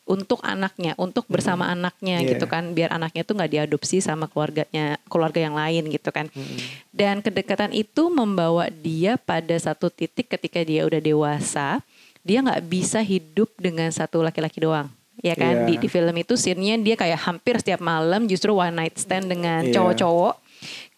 untuk 0.08 0.40
anaknya, 0.40 0.96
untuk 0.96 1.28
bersama 1.28 1.68
anaknya 1.68 2.24
Iya. 2.24 2.32
gitu 2.32 2.48
kan, 2.48 2.72
biar 2.72 2.96
anaknya 2.96 3.28
tuh 3.28 3.36
nggak 3.36 3.52
diadopsi 3.52 4.00
sama 4.00 4.24
keluarganya, 4.24 4.96
keluarga 5.04 5.36
yang 5.36 5.52
lain 5.52 5.92
gitu 5.92 6.08
kan. 6.08 6.32
Dan 6.88 7.20
kedekatan 7.20 7.76
itu 7.76 8.08
membawa 8.08 8.72
dia 8.72 9.20
pada 9.20 9.52
satu 9.52 9.92
titik 9.92 10.32
ketika 10.32 10.64
dia 10.64 10.88
udah 10.88 10.96
dewasa, 10.96 11.84
dia 12.22 12.42
nggak 12.42 12.62
bisa 12.66 13.00
hidup 13.00 13.50
dengan 13.58 13.88
satu 13.90 14.22
laki-laki 14.22 14.62
doang. 14.62 14.88
Ya 15.18 15.34
kan 15.34 15.66
Iya. 15.66 15.66
di, 15.66 15.74
di 15.82 15.88
film 15.90 16.14
itu 16.14 16.38
scene-nya 16.38 16.78
dia 16.78 16.94
kayak 16.94 17.18
hampir 17.26 17.58
setiap 17.58 17.82
malam 17.82 18.30
justru 18.30 18.54
one 18.54 18.70
night 18.70 18.94
stand 18.94 19.26
dengan 19.26 19.66
Iya. 19.66 19.74
cowok-cowok 19.74 20.34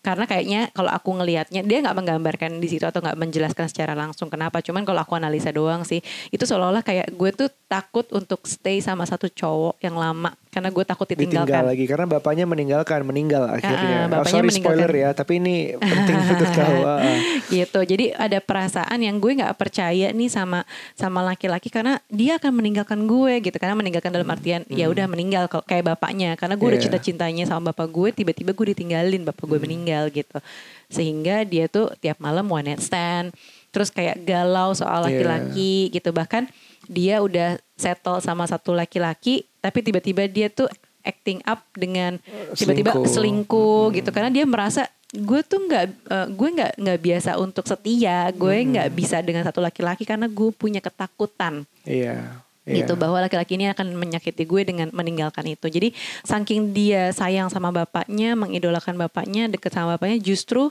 karena 0.00 0.24
kayaknya 0.24 0.61
kalau 0.72 0.88
aku 0.88 1.12
ngelihatnya 1.12 1.61
dia 1.61 1.85
nggak 1.85 1.92
menggambarkan 1.92 2.56
di 2.56 2.68
situ 2.72 2.88
atau 2.88 3.04
nggak 3.04 3.20
menjelaskan 3.20 3.68
secara 3.68 3.92
langsung 3.92 4.33
kenapa 4.33 4.64
cuman 4.64 4.80
kalau 4.88 5.04
aku 5.04 5.12
analisa 5.12 5.52
doang 5.52 5.85
sih 5.85 6.00
itu 6.33 6.40
seolah-olah 6.40 6.80
kayak 6.80 7.12
gue 7.12 7.30
tuh 7.37 7.48
takut 7.68 8.09
untuk 8.16 8.48
stay 8.48 8.80
sama 8.80 9.04
satu 9.04 9.28
cowok 9.28 9.76
yang 9.85 10.00
lama 10.00 10.33
karena 10.50 10.68
gue 10.68 10.82
takut 10.82 11.06
ditinggal 11.06 11.46
ditinggalkan 11.46 11.62
lagi 11.64 11.84
karena 11.86 12.06
bapaknya 12.06 12.44
meninggalkan 12.44 13.00
meninggal 13.02 13.46
akhirnya. 13.48 13.98
Oh, 14.04 14.10
bapaknya 14.10 14.30
sorry 14.34 14.48
meninggalkan. 14.50 14.78
spoiler 14.82 14.92
ya, 14.92 15.08
tapi 15.12 15.32
ini 15.38 15.54
penting 15.74 16.16
untuk 16.28 16.50
tahu. 16.50 16.78
ah, 16.82 16.98
ah. 16.98 17.16
gitu 17.46 17.80
jadi 17.80 18.04
ada 18.14 18.38
perasaan 18.38 18.98
yang 18.98 19.16
gue 19.16 19.32
nggak 19.32 19.54
percaya 19.54 20.10
nih 20.10 20.26
sama 20.26 20.66
sama 20.92 21.22
laki-laki 21.22 21.66
karena 21.66 22.02
dia 22.06 22.34
akan 22.36 22.50
meninggalkan 22.52 23.00
gue 23.00 23.38
gitu 23.40 23.56
karena 23.56 23.72
meninggalkan 23.72 24.10
dalam 24.10 24.26
artian 24.26 24.66
ya 24.66 24.86
udah 24.86 25.06
meninggal 25.06 25.46
kayak 25.46 25.86
bapaknya 25.88 26.34
karena 26.34 26.54
gue 26.54 26.66
udah 26.66 26.72
Hmm. 26.72 26.78
Iya. 26.80 26.86
cinta-cintanya 26.90 27.44
sama 27.44 27.70
bapak 27.70 27.86
gue 27.86 28.08
tiba-tiba 28.12 28.50
gue 28.50 28.66
ditinggalin 28.70 29.22
bapak 29.22 29.42
Hmm. 29.42 29.50
gue 29.50 29.60
meninggal 29.60 30.04
gitu 30.08 30.38
sehingga 30.86 31.42
dia 31.42 31.66
tuh 31.66 31.90
tiap 31.96 32.18
malam 32.18 32.46
one 32.46 32.66
night 32.66 32.80
stand 32.80 33.30
terus 33.70 33.88
kayak 33.88 34.18
galau 34.20 34.70
soal 34.72 35.02
Iya. 35.02 35.22
laki-laki 35.22 35.74
gitu 35.90 36.10
bahkan 36.10 36.50
dia 36.86 37.20
udah 37.20 37.54
settle 37.74 38.18
sama 38.18 38.42
satu 38.44 38.72
laki-laki 38.72 39.46
tapi 39.61 39.79
tiba-tiba 39.81 40.25
dia 40.25 40.49
tuh 40.49 40.66
acting 41.01 41.40
up 41.44 41.64
dengan 41.73 42.20
tiba-tiba 42.53 42.92
Selingkuh. 42.92 43.09
selingkuh 43.09 43.85
gitu 43.94 44.11
karena 44.11 44.29
dia 44.29 44.44
merasa 44.44 44.85
gue 45.11 45.40
tuh 45.42 45.64
nggak 45.64 45.85
eh, 46.07 46.29
gue 46.31 46.49
nggak 46.53 46.73
nggak 46.77 46.99
biasa 47.01 47.31
untuk 47.37 47.64
setia 47.64 48.29
gue 48.31 48.57
nggak 48.66 48.88
bisa 48.90 49.18
dengan 49.18 49.42
satu 49.42 49.59
laki-laki 49.59 50.05
karena 50.05 50.27
gue 50.27 50.51
punya 50.51 50.79
ketakutan 50.79 51.64
Iya. 51.83 52.37
iya. 52.62 52.77
gitu 52.79 52.94
bahwa 52.94 53.18
laki-laki 53.18 53.57
ini 53.57 53.66
akan 53.68 53.90
menyakiti 53.92 54.44
gue 54.44 54.62
dengan 54.62 54.88
meninggalkan 54.90 55.49
itu 55.49 55.66
jadi 55.66 55.90
saking 56.23 56.70
dia 56.70 57.11
sayang 57.11 57.49
sama 57.49 57.68
bapaknya 57.70 58.33
mengidolakan 58.35 58.94
bapaknya 58.94 59.49
deket 59.49 59.73
sama 59.73 59.96
bapaknya 59.96 60.20
justru 60.20 60.68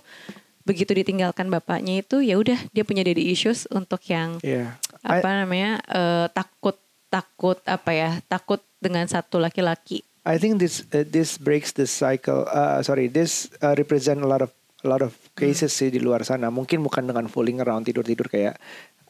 begitu 0.62 0.93
ditinggalkan 0.93 1.49
bapaknya 1.49 1.99
itu 1.99 2.21
ya 2.21 2.38
udah 2.38 2.56
dia 2.69 2.86
punya 2.86 3.02
daddy 3.02 3.25
issues 3.28 3.65
untuk 3.67 3.99
yang 4.06 4.38
Iya. 4.39 4.78
I- 5.02 5.19
apa 5.19 5.30
namanya 5.36 5.82
eh, 5.84 6.28
takut 6.30 6.78
takut 7.10 7.58
apa 7.65 7.89
ya 7.89 8.12
takut 8.23 8.62
dengan 8.79 9.05
satu 9.07 9.37
laki-laki 9.37 10.03
I 10.27 10.35
think 10.37 10.59
this 10.59 10.83
uh, 10.91 11.07
this 11.07 11.39
breaks 11.39 11.73
the 11.73 11.87
cycle. 11.87 12.45
Uh, 12.45 12.83
sorry, 12.83 13.07
this 13.07 13.47
uh, 13.63 13.73
represent 13.73 14.19
a 14.21 14.29
lot 14.29 14.43
of 14.43 14.51
a 14.83 14.87
lot 14.87 15.01
of 15.01 15.15
cases 15.33 15.71
sih 15.71 15.89
di 15.89 15.97
luar 15.97 16.21
sana. 16.27 16.51
Mungkin 16.51 16.83
bukan 16.83 17.07
dengan 17.07 17.25
fooling 17.31 17.63
around 17.63 17.87
tidur 17.87 18.03
tidur 18.03 18.27
kayak 18.27 18.59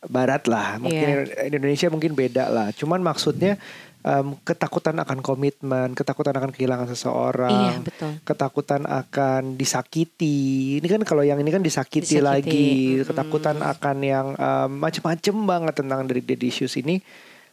barat 0.07 0.47
lah. 0.47 0.79
Mungkin 0.79 1.33
Indonesia 1.49 1.91
mungkin 1.91 2.15
beda 2.15 2.47
lah. 2.47 2.71
Cuman 2.71 3.03
maksudnya 3.03 3.59
um, 4.05 4.39
ketakutan 4.47 4.95
akan 4.95 5.19
komitmen, 5.19 5.91
ketakutan 5.91 6.35
akan 6.39 6.55
kehilangan 6.55 6.87
seseorang, 6.87 7.51
Iya, 7.51 7.83
betul. 7.83 8.11
ketakutan 8.23 8.81
akan 8.87 9.59
disakiti. 9.59 10.79
Ini 10.79 10.87
kan 10.87 11.01
kalau 11.03 11.25
yang 11.25 11.41
ini 11.41 11.51
kan 11.51 11.65
disakiti, 11.65 12.21
Disakiti, 12.21 12.23
lagi, 12.23 12.69
ketakutan 13.03 13.59
akan 13.59 13.97
yang 13.99 14.27
um, 14.39 14.69
macem-macem 14.79 15.35
banget 15.35 15.73
tentang 15.83 16.07
dari 16.07 16.21
daddy 16.23 16.47
issues 16.47 16.79
ini. 16.79 17.01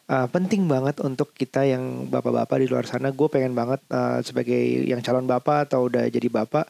Uh, 0.07 0.31
penting 0.31 0.71
banget 0.71 1.03
untuk 1.03 1.35
kita 1.35 1.67
yang 1.67 2.07
bapak-bapak 2.07 2.63
di 2.63 2.71
luar 2.71 2.87
sana. 2.87 3.11
Gue 3.11 3.27
pengen 3.27 3.59
banget 3.59 3.83
uh, 3.91 4.23
sebagai 4.23 4.87
yang 4.87 5.03
calon 5.03 5.27
bapak 5.27 5.67
atau 5.67 5.91
udah 5.91 6.07
jadi 6.07 6.31
bapak, 6.31 6.63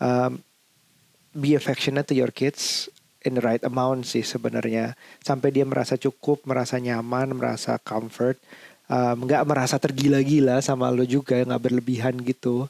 um, 0.00 0.40
be 1.36 1.52
affectionate 1.52 2.08
to 2.08 2.16
your 2.16 2.32
kids 2.32 2.88
in 3.20 3.36
the 3.36 3.44
right 3.44 3.60
amount 3.68 4.08
sih 4.08 4.24
sebenarnya. 4.24 4.96
Sampai 5.20 5.52
dia 5.52 5.68
merasa 5.68 6.00
cukup, 6.00 6.48
merasa 6.48 6.80
nyaman, 6.80 7.36
merasa 7.36 7.76
comfort. 7.76 8.40
Um, 8.88 9.28
nggak 9.28 9.44
merasa 9.44 9.76
tergila-gila 9.76 10.64
sama 10.64 10.88
lo 10.88 11.04
juga, 11.04 11.36
nggak 11.36 11.62
berlebihan 11.62 12.16
gitu. 12.24 12.64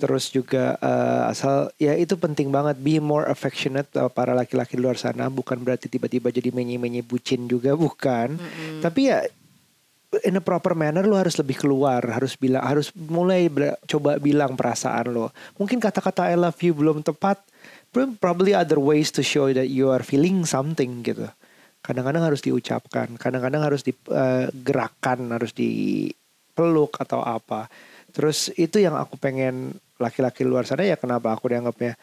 Terus 0.00 0.32
juga 0.32 0.80
uh, 0.80 1.28
asal 1.28 1.68
ya 1.76 1.92
itu 1.92 2.16
penting 2.16 2.48
banget 2.48 2.80
be 2.80 2.98
more 2.98 3.28
affectionate 3.28 3.86
uh, 4.00 4.08
para 4.08 4.32
laki-laki 4.32 4.74
di 4.74 4.82
luar 4.82 4.96
sana. 4.96 5.28
Bukan 5.28 5.60
berarti 5.60 5.92
tiba-tiba 5.92 6.32
jadi 6.32 6.48
menye-menye 6.48 7.04
bucin 7.04 7.46
juga, 7.46 7.76
bukan. 7.76 8.40
Tapi 8.80 9.12
ya 9.12 9.22
in 10.20 10.36
a 10.36 10.44
proper 10.44 10.76
manner 10.76 11.08
lo 11.08 11.16
harus 11.16 11.40
lebih 11.40 11.56
keluar 11.64 12.04
harus 12.04 12.36
bilang 12.36 12.60
harus 12.60 12.92
mulai 12.92 13.48
bela- 13.48 13.80
coba 13.88 14.20
bilang 14.20 14.52
perasaan 14.52 15.08
lo. 15.08 15.32
Mungkin 15.56 15.80
kata-kata 15.80 16.28
I 16.28 16.36
love 16.36 16.60
you 16.60 16.76
belum 16.76 17.00
tepat 17.00 17.40
probably 18.20 18.52
other 18.52 18.76
ways 18.76 19.08
to 19.16 19.24
show 19.24 19.48
that 19.48 19.72
you 19.72 19.88
are 19.88 20.04
feeling 20.04 20.44
something 20.44 21.00
gitu. 21.00 21.32
Kadang-kadang 21.80 22.28
harus 22.28 22.44
diucapkan 22.44 23.16
kadang-kadang 23.16 23.64
harus 23.64 23.80
digerakkan 23.88 25.18
harus 25.32 25.56
dipeluk 25.56 27.00
atau 27.00 27.24
apa. 27.24 27.72
Terus 28.12 28.52
itu 28.60 28.84
yang 28.84 29.00
aku 29.00 29.16
pengen 29.16 29.80
laki-laki 29.96 30.44
luar 30.44 30.68
sana 30.68 30.84
ya 30.84 31.00
kenapa 31.00 31.32
aku 31.32 31.48
dianggapnya 31.48 31.96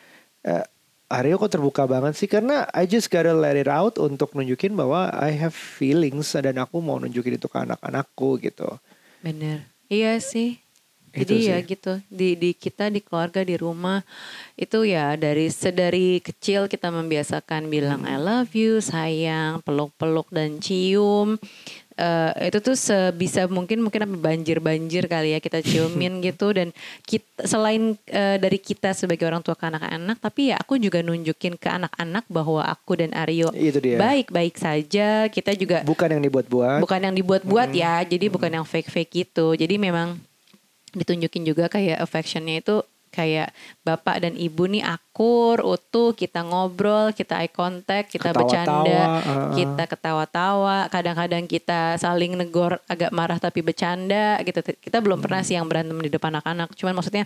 eh, 0.50 0.65
Aryo 1.10 1.41
kok 1.41 1.58
terbuka 1.58 1.89
banget 1.89 2.13
sih 2.13 2.30
karena 2.30 2.69
I 2.69 2.86
just 2.86 3.10
gotta 3.10 3.34
let 3.34 3.58
it 3.58 3.65
out 3.65 3.98
untuk 3.98 4.38
nunjukin 4.38 4.78
bahwa 4.78 5.10
I 5.10 5.34
have 5.41 5.58
feelings 5.58 6.38
dan 6.38 6.62
aku 6.62 6.86
mau 6.86 7.02
nunjukin 7.02 7.34
itu 7.34 7.50
ke 7.50 7.58
anak-anakku 7.65 8.38
gitu. 8.45 8.78
bener 9.26 9.65
iya 9.89 10.22
sih 10.22 10.62
Jadi 11.10 11.36
Itu 11.36 11.50
ya 11.50 11.58
gitu 11.60 11.91
di 12.06 12.34
di 12.34 12.52
kita 12.52 12.88
di 12.88 13.00
keluarga 13.00 13.41
di 13.41 13.56
rumah 13.56 14.06
itu 14.54 14.84
ya 14.84 15.13
dari 15.13 15.50
sedari 15.50 16.19
kecil 16.19 16.65
kita 16.65 16.89
membiasakan 16.89 17.65
bilang 17.67 18.02
Hmm. 18.02 18.08
I 18.08 18.17
love 18.17 18.54
you, 18.54 18.78
sayang, 18.80 19.60
peluk-peluk 19.62 20.30
dan 20.30 20.60
cium. 20.60 21.41
Eh, 21.93 22.48
itu 22.48 22.63
tuh 22.63 22.80
sebisa 22.80 23.43
mungkin 23.45 23.84
mungkin 23.84 24.08
apa 24.08 24.15
banjir-banjir 24.15 25.04
kali 25.06 25.36
ya 25.36 25.43
kita 25.43 25.60
ciumin 25.60 26.22
gitu 26.24 26.56
dan 26.56 26.72
kita 27.04 27.43
selain 27.43 28.00
eh, 28.08 28.39
dari 28.39 28.56
kita 28.56 28.95
sebagai 28.95 29.28
orang 29.28 29.43
tua 29.43 29.52
ke 29.52 29.67
anak-anak 29.67 30.15
tapi 30.15 30.48
ya 30.48 30.56
aku 30.56 30.80
juga 30.80 31.04
nunjukin 31.04 31.60
ke 31.60 31.67
anak-anak 31.67 32.24
bahwa 32.32 32.63
aku 32.63 32.95
dan 32.95 33.12
Aryo 33.12 33.52
Itu 33.52 33.84
dia. 33.84 34.00
baik-baik 34.00 34.56
saja 34.56 35.28
kita 35.28 35.52
juga 35.54 35.84
Bukan 35.84 36.08
yang 36.10 36.24
dibuat-buat. 36.24 36.80
bukan 36.80 37.00
yang 37.04 37.15
dibuat-buat 37.19 37.76
ya 37.76 38.00
jadi 38.08 38.32
bukan 38.32 38.52
yang 38.54 38.63
fake-fake 38.63 39.12
gitu 39.28 39.60
jadi 39.60 39.76
memang 39.76 40.24
ditunjukin 40.93 41.43
juga 41.45 41.69
kayak 41.69 42.02
affectionnya 42.02 42.62
itu 42.62 42.82
kayak 43.10 43.49
bapak 43.82 44.21
dan 44.21 44.38
ibu 44.38 44.69
nih 44.69 44.86
akur 44.86 45.65
utuh 45.65 46.13
kita 46.13 46.45
ngobrol 46.45 47.10
kita 47.10 47.41
eye 47.41 47.49
contact 47.49 48.13
kita 48.13 48.30
Ketawa-tawa, 48.30 48.38
bercanda 48.45 48.99
uh-uh. 49.02 49.54
kita 49.58 49.84
ketawa-tawa 49.89 50.78
kadang-kadang 50.93 51.43
kita 51.49 51.97
saling 51.97 52.38
negor 52.38 52.78
agak 52.86 53.10
marah 53.10 53.41
tapi 53.41 53.65
bercanda 53.65 54.38
gitu. 54.45 54.62
Kita 54.62 55.02
belum 55.02 55.25
pernah 55.25 55.41
sih 55.41 55.58
yang 55.58 55.65
berantem 55.65 55.97
di 55.97 56.13
depan 56.13 56.38
anak-anak. 56.38 56.78
Cuman 56.78 56.93
maksudnya 57.02 57.25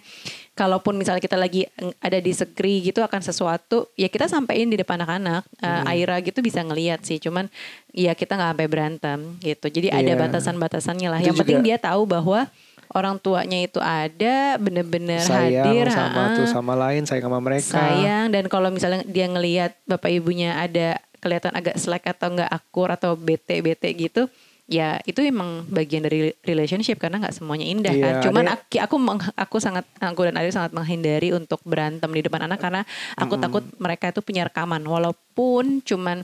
kalaupun 0.56 0.96
misalnya 0.96 1.20
kita 1.20 1.36
lagi 1.36 1.68
ada 2.00 2.18
disagree 2.24 2.80
gitu 2.80 3.04
akan 3.04 3.20
sesuatu 3.20 3.92
ya 4.00 4.08
kita 4.08 4.32
sampein 4.32 4.72
di 4.72 4.80
depan 4.80 5.04
anak-anak. 5.04 5.44
Eh, 5.60 5.92
Aira 6.00 6.16
gitu 6.24 6.40
bisa 6.40 6.64
ngeliat 6.64 7.04
sih 7.04 7.20
cuman 7.20 7.52
ya 7.92 8.16
kita 8.16 8.40
nggak 8.40 8.56
sampai 8.56 8.68
berantem 8.72 9.20
gitu. 9.44 9.68
Jadi 9.68 9.92
ada 9.92 10.16
Iya. 10.16 10.20
batasan-batasannya 10.32 11.08
lah. 11.12 11.20
Itu 11.20 11.28
yang 11.28 11.38
penting 11.44 11.60
dia 11.60 11.76
tahu 11.76 12.08
bahwa 12.08 12.48
orang 12.94 13.18
tuanya 13.18 13.60
itu 13.60 13.78
ada 13.78 14.56
bener-bener 14.58 15.20
sayang 15.20 15.66
hadir 15.68 15.86
sama 15.90 16.14
ha-ha 16.16 16.36
tuh 16.36 16.46
sama 16.48 16.74
lain, 16.74 17.04
sayang 17.04 17.26
sama 17.26 17.40
mereka. 17.40 17.74
sayang 17.74 18.26
dan 18.30 18.46
kalau 18.48 18.70
misalnya 18.70 19.02
dia 19.04 19.26
ngelihat 19.26 19.76
bapak 19.84 20.10
ibunya 20.10 20.56
ada 20.56 20.98
kelihatan 21.18 21.52
agak 21.52 21.76
slack 21.76 22.06
atau 22.06 22.32
nggak 22.32 22.48
akur 22.48 22.90
atau 22.90 23.16
bete 23.16 23.60
bete 23.60 23.90
gitu 23.92 24.28
ya 24.64 24.96
itu 25.04 25.20
emang 25.20 25.68
bagian 25.68 26.00
dari 26.02 26.32
relationship 26.42 26.96
karena 26.96 27.20
nggak 27.20 27.36
semuanya 27.36 27.68
indah 27.68 27.92
Iya, 27.92 28.04
kan. 28.04 28.14
Cuman 28.24 28.44
ada- 28.48 28.64
aku 28.64 28.80
aku 28.80 28.96
aku 29.36 29.58
sangat 29.60 29.84
aku 30.00 30.24
dan 30.24 30.40
Ari 30.40 30.56
sangat 30.56 30.72
menghindari 30.72 31.36
untuk 31.36 31.60
berantem 31.68 32.08
di 32.08 32.24
depan 32.24 32.48
anak 32.48 32.64
karena 32.64 32.82
aku 33.20 33.36
takut 33.36 33.64
mereka 33.76 34.08
itu 34.10 34.24
punya 34.24 34.48
rekaman. 34.48 34.80
Walaupun 34.80 35.84
cuman 35.84 36.24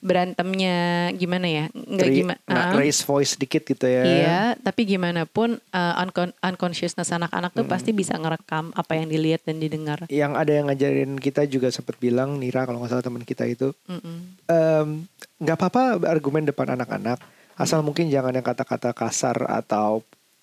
berantemnya 0.00 0.76
gimana 1.12 1.44
ya 1.44 1.64
nggak 1.72 2.08
gimana 2.08 2.40
nah, 2.48 2.72
raise 2.72 3.04
voice 3.04 3.36
dikit 3.36 3.68
gitu 3.68 3.84
ya. 3.84 4.02
Iya, 4.02 4.40
tapi 4.58 4.88
gimana 4.88 5.28
pun 5.28 5.60
uh, 5.60 5.94
uncon- 6.00 6.32
unconsciousness 6.40 7.12
anak-anak 7.12 7.52
tuh 7.52 7.68
pasti 7.68 7.92
bisa 7.92 8.16
ngerekam 8.16 8.72
apa 8.72 8.96
yang 8.96 9.12
dilihat 9.12 9.44
dan 9.44 9.60
didengar. 9.60 10.08
Yang 10.08 10.32
ada 10.34 10.52
yang 10.56 10.66
ngajarin 10.72 11.12
kita 11.20 11.44
juga 11.44 11.68
sempat 11.68 12.00
bilang 12.00 12.40
Nira 12.40 12.64
kalau 12.64 12.80
nggak 12.80 12.90
salah 12.90 13.04
teman 13.04 13.22
kita 13.22 13.44
itu 13.44 13.76
Mm-mm. 13.86 14.40
em, 14.48 14.88
nggak 15.36 15.56
apa-apa 15.56 16.00
argumen 16.08 16.48
depan 16.48 16.74
anak-anak 16.74 17.20
asal 17.60 17.84
mungkin 17.84 18.08
jangan 18.08 18.32
yang 18.32 18.44
kata-kata 18.44 18.96
kasar 18.96 19.36
atau 19.44 20.00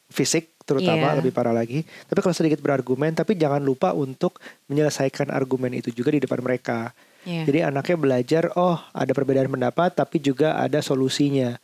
fisik 0.07 0.53
terutama 0.63 1.15
Iya. 1.15 1.17
lebih 1.17 1.31
parah 1.33 1.55
lagi 1.55 1.81
tapi 2.05 2.19
kalau 2.21 2.35
sedikit 2.35 2.61
berargumen 2.61 3.15
tapi 3.15 3.33
jangan 3.33 3.63
lupa 3.63 3.95
untuk 3.95 4.37
menyelesaikan 4.67 5.33
argumen 5.33 5.73
itu 5.73 5.89
juga 5.89 6.13
di 6.13 6.21
depan 6.21 6.43
mereka 6.43 6.91
Iya. 7.27 7.43
jadi 7.43 7.59
anaknya 7.67 7.97
belajar 7.97 8.43
oh 8.55 8.79
ada 8.89 9.11
perbedaan 9.11 9.49
pendapat 9.49 9.91
tapi 9.91 10.17
juga 10.17 10.55
ada 10.55 10.79
solusinya 10.79 11.59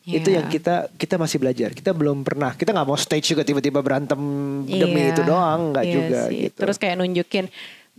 itu 0.00 0.24
Iya. 0.24 0.40
yang 0.40 0.46
kita 0.46 0.74
kita 0.94 1.14
masih 1.16 1.36
belajar 1.36 1.68
kita 1.70 1.90
belum 1.90 2.22
pernah 2.22 2.54
kita 2.54 2.70
nggak 2.70 2.86
mau 2.86 2.96
stage 2.96 3.28
juga 3.28 3.42
tiba-tiba 3.42 3.78
berantem 3.78 4.16
demi 4.62 5.02
Iya. 5.02 5.10
itu 5.10 5.22
doang 5.22 5.74
nggak 5.74 5.84
Iya 5.84 5.92
juga 5.92 6.20
sih. 6.24 6.36
gitu 6.46 6.58
Terus 6.62 6.76
kayak 6.78 6.96
nunjukin 6.96 7.46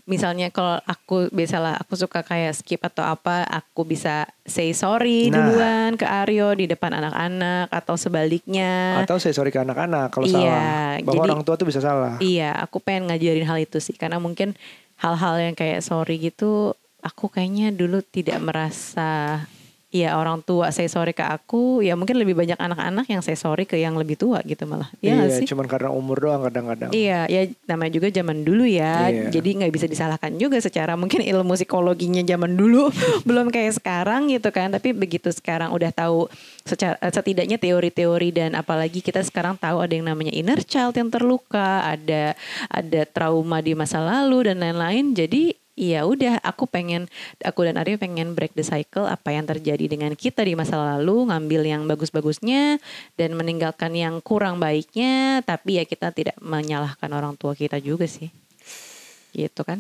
misalnya 0.06 0.50
kalau 0.50 0.82
aku 0.84 1.30
biasalah 1.30 1.78
aku 1.78 1.94
suka 1.94 2.24
kayak 2.24 2.56
skip 2.56 2.82
atau 2.82 3.06
apa 3.06 3.46
aku 3.46 3.86
bisa 3.86 4.26
say 4.42 4.74
sorry 4.74 5.30
Nah. 5.30 5.38
duluan 5.46 5.92
ke 5.94 6.08
Aryo 6.08 6.50
di 6.52 6.66
depan 6.66 6.90
anak-anak 6.96 7.70
atau 7.70 7.94
sebaliknya. 7.94 8.98
atau 9.00 9.22
saya 9.22 9.32
sorry 9.32 9.50
ke 9.50 9.60
anak-anak 9.60 10.10
kalau 10.10 10.26
Iya, 10.26 10.34
salah 10.34 10.66
bahwa 11.00 11.14
jadi- 11.16 11.30
orang 11.30 11.42
tua 11.44 11.56
tuh 11.56 11.68
bisa 11.68 11.78
salah 11.78 12.18
Iya, 12.18 12.58
aku 12.58 12.80
pengen 12.80 13.06
ngajarin 13.08 13.46
hal 13.46 13.60
itu 13.60 13.78
sih 13.78 13.94
karena 13.94 14.18
mungkin 14.18 14.58
hal-hal 14.98 15.36
yang 15.38 15.54
kayak 15.54 15.80
sorry 15.80 16.18
gitu 16.18 16.74
aku 17.04 17.32
kayaknya 17.32 17.72
dulu 17.72 18.04
tidak 18.04 18.40
merasa 18.44 19.44
ya 19.90 20.22
orang 20.22 20.46
tua 20.46 20.70
saya 20.70 20.86
sorry 20.86 21.18
ke 21.18 21.26
aku 21.26 21.82
ya 21.82 21.98
mungkin 21.98 22.22
lebih 22.22 22.38
banyak 22.38 22.62
anak-anak 22.62 23.10
yang 23.10 23.26
saya 23.26 23.34
sorry 23.34 23.66
ke 23.66 23.74
yang 23.74 23.98
lebih 23.98 24.22
tua 24.22 24.38
gitu 24.46 24.70
malah 24.70 24.86
Iya 25.02 25.18
nggak 25.18 25.30
sih 25.34 25.46
cuman 25.50 25.66
karena 25.66 25.90
umur 25.90 26.22
doang 26.22 26.46
kadang-kadang 26.46 26.94
Iya, 26.94 27.26
ya 27.26 27.50
namanya 27.66 27.98
juga 27.98 28.08
zaman 28.14 28.46
dulu 28.46 28.70
ya. 28.70 29.10
Iya. 29.10 29.34
Jadi 29.34 29.50
nggak 29.62 29.74
bisa 29.74 29.90
disalahkan 29.90 30.38
juga 30.38 30.62
secara 30.62 30.94
mungkin 30.94 31.26
ilmu 31.26 31.58
psikologinya 31.58 32.22
zaman 32.22 32.54
dulu 32.54 32.94
belum 33.28 33.50
kayak 33.50 33.82
sekarang 33.82 34.30
gitu 34.30 34.54
kan. 34.54 34.70
Tapi 34.70 34.94
begitu 34.94 35.34
sekarang 35.34 35.74
udah 35.74 35.90
tahu 35.90 36.30
secara 36.70 36.94
eh, 37.02 37.10
setidaknya 37.10 37.58
teori-teori 37.58 38.30
dan 38.30 38.54
apalagi 38.54 39.02
kita 39.02 39.26
sekarang 39.26 39.58
tahu 39.58 39.82
ada 39.82 39.94
yang 39.98 40.06
namanya 40.06 40.34
inner 40.38 40.62
child 40.62 40.94
yang 41.02 41.10
terluka, 41.10 41.82
ada 41.82 42.38
ada 42.70 43.02
trauma 43.10 43.58
di 43.66 43.74
masa 43.74 43.98
lalu 43.98 44.54
dan 44.54 44.62
lain-lain. 44.62 45.18
Jadi 45.18 45.58
ya 45.80 46.04
udah 46.04 46.44
aku 46.44 46.68
pengen 46.68 47.08
aku 47.40 47.64
dan 47.64 47.80
Arya 47.80 47.96
pengen 47.96 48.36
break 48.36 48.52
the 48.52 48.68
cycle 48.68 49.08
apa 49.08 49.32
yang 49.32 49.48
terjadi 49.48 49.88
dengan 49.88 50.12
kita 50.12 50.44
di 50.44 50.52
masa 50.60 50.76
lalu 50.76 51.32
ngambil 51.32 51.64
yang 51.64 51.82
bagus-bagusnya 51.88 52.84
dan 53.16 53.32
meninggalkan 53.40 53.96
yang 53.96 54.20
kurang 54.20 54.60
baiknya 54.60 55.40
tapi 55.48 55.80
ya 55.80 55.88
kita 55.88 56.12
tidak 56.12 56.36
menyalahkan 56.44 57.08
orang 57.08 57.40
tua 57.40 57.56
kita 57.56 57.80
juga 57.80 58.04
sih 58.12 58.28
gitu 59.32 59.64
kan 59.64 59.80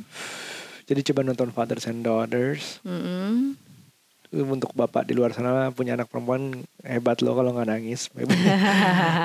Jadi 0.89 1.05
coba 1.13 1.21
nonton 1.21 1.53
Fathers 1.53 1.85
and 1.85 2.01
Daughters. 2.01 2.81
Mm-mm. 2.81 3.53
Untuk 4.33 4.73
bapak 4.73 5.05
di 5.05 5.13
luar 5.13 5.37
sana 5.37 5.69
punya 5.69 5.93
anak 5.93 6.09
perempuan 6.09 6.65
hebat 6.81 7.21
loh 7.21 7.37
kalau 7.37 7.53
nggak 7.53 7.69
nangis. 7.69 8.09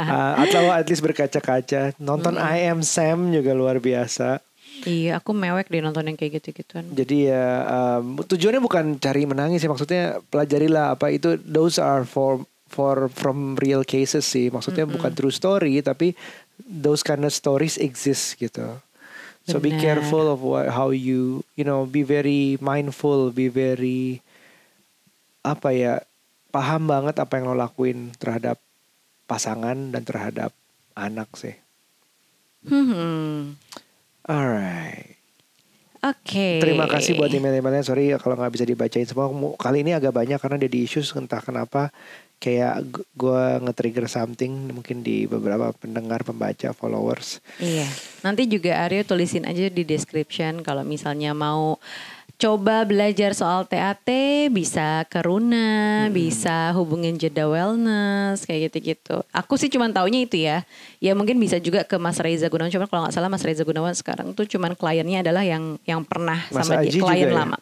Ah, 0.04 0.44
atau 0.44 0.68
at 0.68 0.84
least 0.84 1.00
berkaca-kaca. 1.00 1.96
Nonton 1.96 2.36
I 2.36 2.68
Am 2.68 2.84
Sam 2.84 3.32
juga 3.32 3.56
luar 3.56 3.80
biasa. 3.80 4.44
Iya 4.84 5.20
aku 5.20 5.36
mewek 5.36 5.68
deh 5.68 5.82
nonton 5.84 6.08
yang 6.08 6.16
kayak 6.16 6.40
gitu-gituan 6.40 6.84
Jadi 6.92 7.28
ya 7.32 7.64
um, 7.64 8.20
tujuannya 8.20 8.62
bukan 8.62 8.84
cari 9.00 9.24
menangis 9.24 9.64
ya 9.64 9.70
maksudnya 9.72 10.02
pelajarilah 10.28 10.94
apa 10.96 11.12
itu 11.12 11.36
those 11.44 11.80
are 11.80 12.06
for 12.06 12.44
for 12.74 13.06
from 13.06 13.54
real 13.62 13.86
cases 13.86 14.26
sih. 14.26 14.50
Maksudnya 14.50 14.82
bukan 14.90 15.14
true 15.14 15.30
story 15.30 15.78
tapi 15.78 16.18
those 16.58 17.06
kind 17.06 17.22
of 17.22 17.30
stories 17.30 17.78
exist 17.78 18.34
gitu. 18.42 18.82
So 19.46 19.60
be 19.60 19.76
Benar. 19.76 20.00
careful 20.00 20.26
of 20.26 20.40
what, 20.40 20.72
how 20.72 20.90
you 20.90 21.46
you 21.54 21.62
know 21.62 21.86
be 21.86 22.02
very 22.02 22.58
mindful, 22.58 23.30
be 23.30 23.46
very 23.46 24.24
apa 25.44 25.68
ya 25.70 25.94
paham 26.48 26.88
banget 26.88 27.20
apa 27.20 27.36
yang 27.38 27.52
lo 27.52 27.54
lakuin 27.54 28.16
terhadap 28.16 28.56
pasangan 29.28 29.92
dan 29.92 30.02
terhadap 30.02 30.50
anak 30.96 31.28
sih. 31.36 31.54
Hmm. 32.64 33.60
Alright. 34.24 35.14
Oke. 36.04 36.60
Terima 36.60 36.84
kasih 36.84 37.16
buat 37.16 37.32
email-emailnya. 37.32 37.80
Sorry 37.80 38.12
ya 38.12 38.20
kalau 38.20 38.36
nggak 38.36 38.52
bisa 38.52 38.64
dibacain 38.68 39.08
semua. 39.08 39.32
Mu- 39.32 39.56
Kali 39.56 39.80
ini 39.80 39.96
agak 39.96 40.12
banyak 40.12 40.36
karena 40.36 40.60
ada 40.60 40.68
di 40.68 40.84
issues 40.84 41.08
entah 41.16 41.40
kenapa 41.40 41.88
kayak 42.36 42.92
gu- 42.92 43.08
gua 43.16 43.56
nge-trigger 43.64 44.04
something 44.04 44.52
mungkin 44.68 45.00
di 45.00 45.24
beberapa 45.24 45.72
pendengar, 45.72 46.20
pembaca, 46.20 46.76
followers. 46.76 47.40
Iya. 47.56 47.88
Nanti 48.20 48.44
juga 48.44 48.84
Aryo 48.84 49.00
tulisin 49.08 49.48
aja 49.48 49.64
di 49.72 49.80
description 49.80 50.60
kalau 50.60 50.84
misalnya 50.84 51.32
mau 51.32 51.80
coba 52.34 52.82
belajar 52.82 53.32
soal 53.32 53.64
TAT 53.64 54.08
bisa 54.50 55.06
ke 55.06 55.22
Runa, 55.22 56.10
bisa 56.10 56.74
hubungin 56.74 57.14
Jeda 57.16 57.46
Wellness 57.46 58.44
kayak 58.44 58.70
gitu-gitu. 58.70 59.22
Aku 59.30 59.54
sih 59.54 59.70
cuman 59.70 59.94
taunya 59.94 60.26
itu 60.26 60.42
ya. 60.42 60.66
Ya 60.98 61.14
mungkin 61.14 61.38
bisa 61.38 61.62
juga 61.62 61.86
ke 61.86 61.96
Mas 61.96 62.18
Reza 62.18 62.50
Gunawan. 62.50 62.72
Cuman 62.74 62.86
kalau 62.90 63.00
nggak 63.06 63.14
salah 63.14 63.30
Mas 63.30 63.44
Reza 63.46 63.62
Gunawan 63.62 63.94
sekarang 63.94 64.34
tuh 64.34 64.44
cuman 64.50 64.74
kliennya 64.74 65.22
adalah 65.22 65.46
yang 65.46 65.78
yang 65.86 66.02
pernah 66.02 66.42
Mas 66.50 66.66
sama 66.66 66.82
Aji 66.82 66.98
dia 66.98 67.02
klien 67.02 67.28
juga 67.30 67.42
ya? 67.54 67.58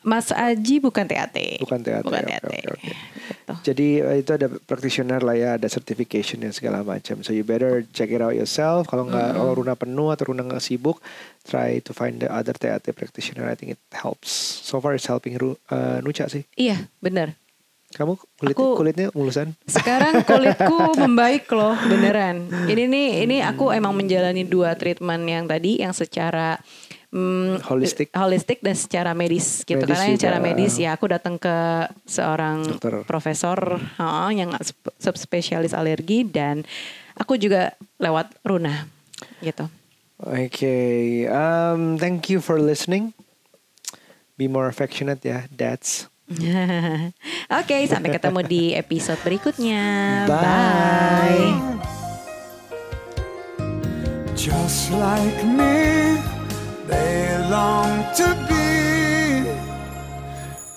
Mas 0.00 0.30
Aji 0.30 0.78
bukan 0.78 1.04
TAT. 1.04 1.58
Bukan 1.58 1.82
TAT, 1.82 2.02
Bukan 2.02 2.22
TAT. 2.22 2.42
oke, 2.44 2.58
oke. 2.70 2.90
Gitu. 3.28 3.52
Jadi 3.64 3.88
eh, 3.98 4.16
itu 4.20 4.30
ada 4.30 4.46
practitioner 4.48 5.20
lah 5.20 5.32
ya, 5.32 5.50
ada 5.56 5.66
certification 5.66 6.40
dan 6.40 6.52
segala 6.52 6.80
macam. 6.80 7.20
So 7.20 7.32
you 7.32 7.42
better 7.42 7.82
check 7.90 8.08
it 8.08 8.20
out 8.20 8.32
yourself. 8.32 8.86
Kalau 8.86 9.04
nggak, 9.04 9.34
kalau 9.34 9.52
Runa 9.54 9.74
penuh 9.74 10.08
atau 10.08 10.30
Runa 10.30 10.44
nggak 10.44 10.60
sibuk, 10.60 11.00
try 11.42 11.80
to 11.80 11.90
find 11.90 12.18
the 12.18 12.28
other 12.28 12.52
TAT 12.52 12.84
practitioner. 12.92 13.44
I 13.44 13.56
think 13.56 13.74
it 13.74 13.82
helps. 13.90 14.30
So 14.62 14.78
far 14.78 14.92
it's 14.92 15.08
helping 15.08 15.34
Ru, 15.34 15.56
eh, 15.66 15.98
Nuca 16.00 16.28
sih. 16.28 16.44
Iya, 16.54 16.88
benar. 16.98 17.34
Kamu 17.88 18.20
kulit, 18.36 18.52
Aku- 18.52 18.76
kulitnya 18.76 19.08
mulusan? 19.16 19.56
Sekarang 19.64 20.20
kulitku 20.28 20.92
membaik 20.94 21.48
loh, 21.48 21.72
beneran. 21.80 22.44
Ini 22.68 22.84
nih, 22.84 23.24
ini 23.24 23.36
aku 23.40 23.72
emang 23.72 23.96
menjalani 23.96 24.44
dua 24.44 24.76
treatment 24.76 25.24
yang 25.24 25.48
tadi, 25.48 25.80
yang 25.80 25.96
secara 25.96 26.60
mm, 27.12 27.64
holistik 27.68 28.08
holistik 28.12 28.58
dan 28.60 28.76
secara 28.76 29.12
medis 29.16 29.64
gitu 29.64 29.80
kan, 29.80 29.88
medis 29.88 29.96
karena 29.96 30.04
yang 30.08 30.18
secara 30.20 30.38
medis 30.40 30.74
ya 30.76 30.90
aku 30.96 31.06
datang 31.08 31.36
ke 31.40 31.56
seorang 32.04 32.64
Dokter. 32.66 33.04
profesor 33.08 33.58
oh, 33.80 34.30
yang 34.32 34.52
subspesialis 35.00 35.72
alergi 35.72 36.28
dan 36.28 36.64
aku 37.16 37.40
juga 37.40 37.74
lewat 37.98 38.32
Runa 38.44 38.86
gitu. 39.42 39.66
Oke, 40.18 40.50
okay. 40.50 41.30
um, 41.30 41.94
thank 41.94 42.26
you 42.26 42.42
for 42.42 42.58
listening. 42.58 43.14
Be 44.34 44.50
more 44.50 44.66
affectionate 44.66 45.22
ya, 45.22 45.30
yeah. 45.30 45.42
dads. 45.46 46.10
Oke, 46.28 47.14
okay, 47.48 47.86
sampai 47.86 48.18
ketemu 48.18 48.40
di 48.44 48.62
episode 48.74 49.18
berikutnya. 49.22 49.82
Bye. 50.26 50.42
Bye. 50.42 51.54
Just 54.34 54.90
like 54.94 55.42
me. 55.46 56.37
They 56.88 57.36
long 57.50 58.02
to 58.14 58.28
be 58.48 59.44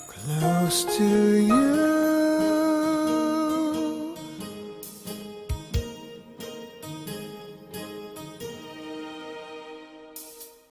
close 0.06 0.84
to 0.98 1.36
you. 1.36 2.11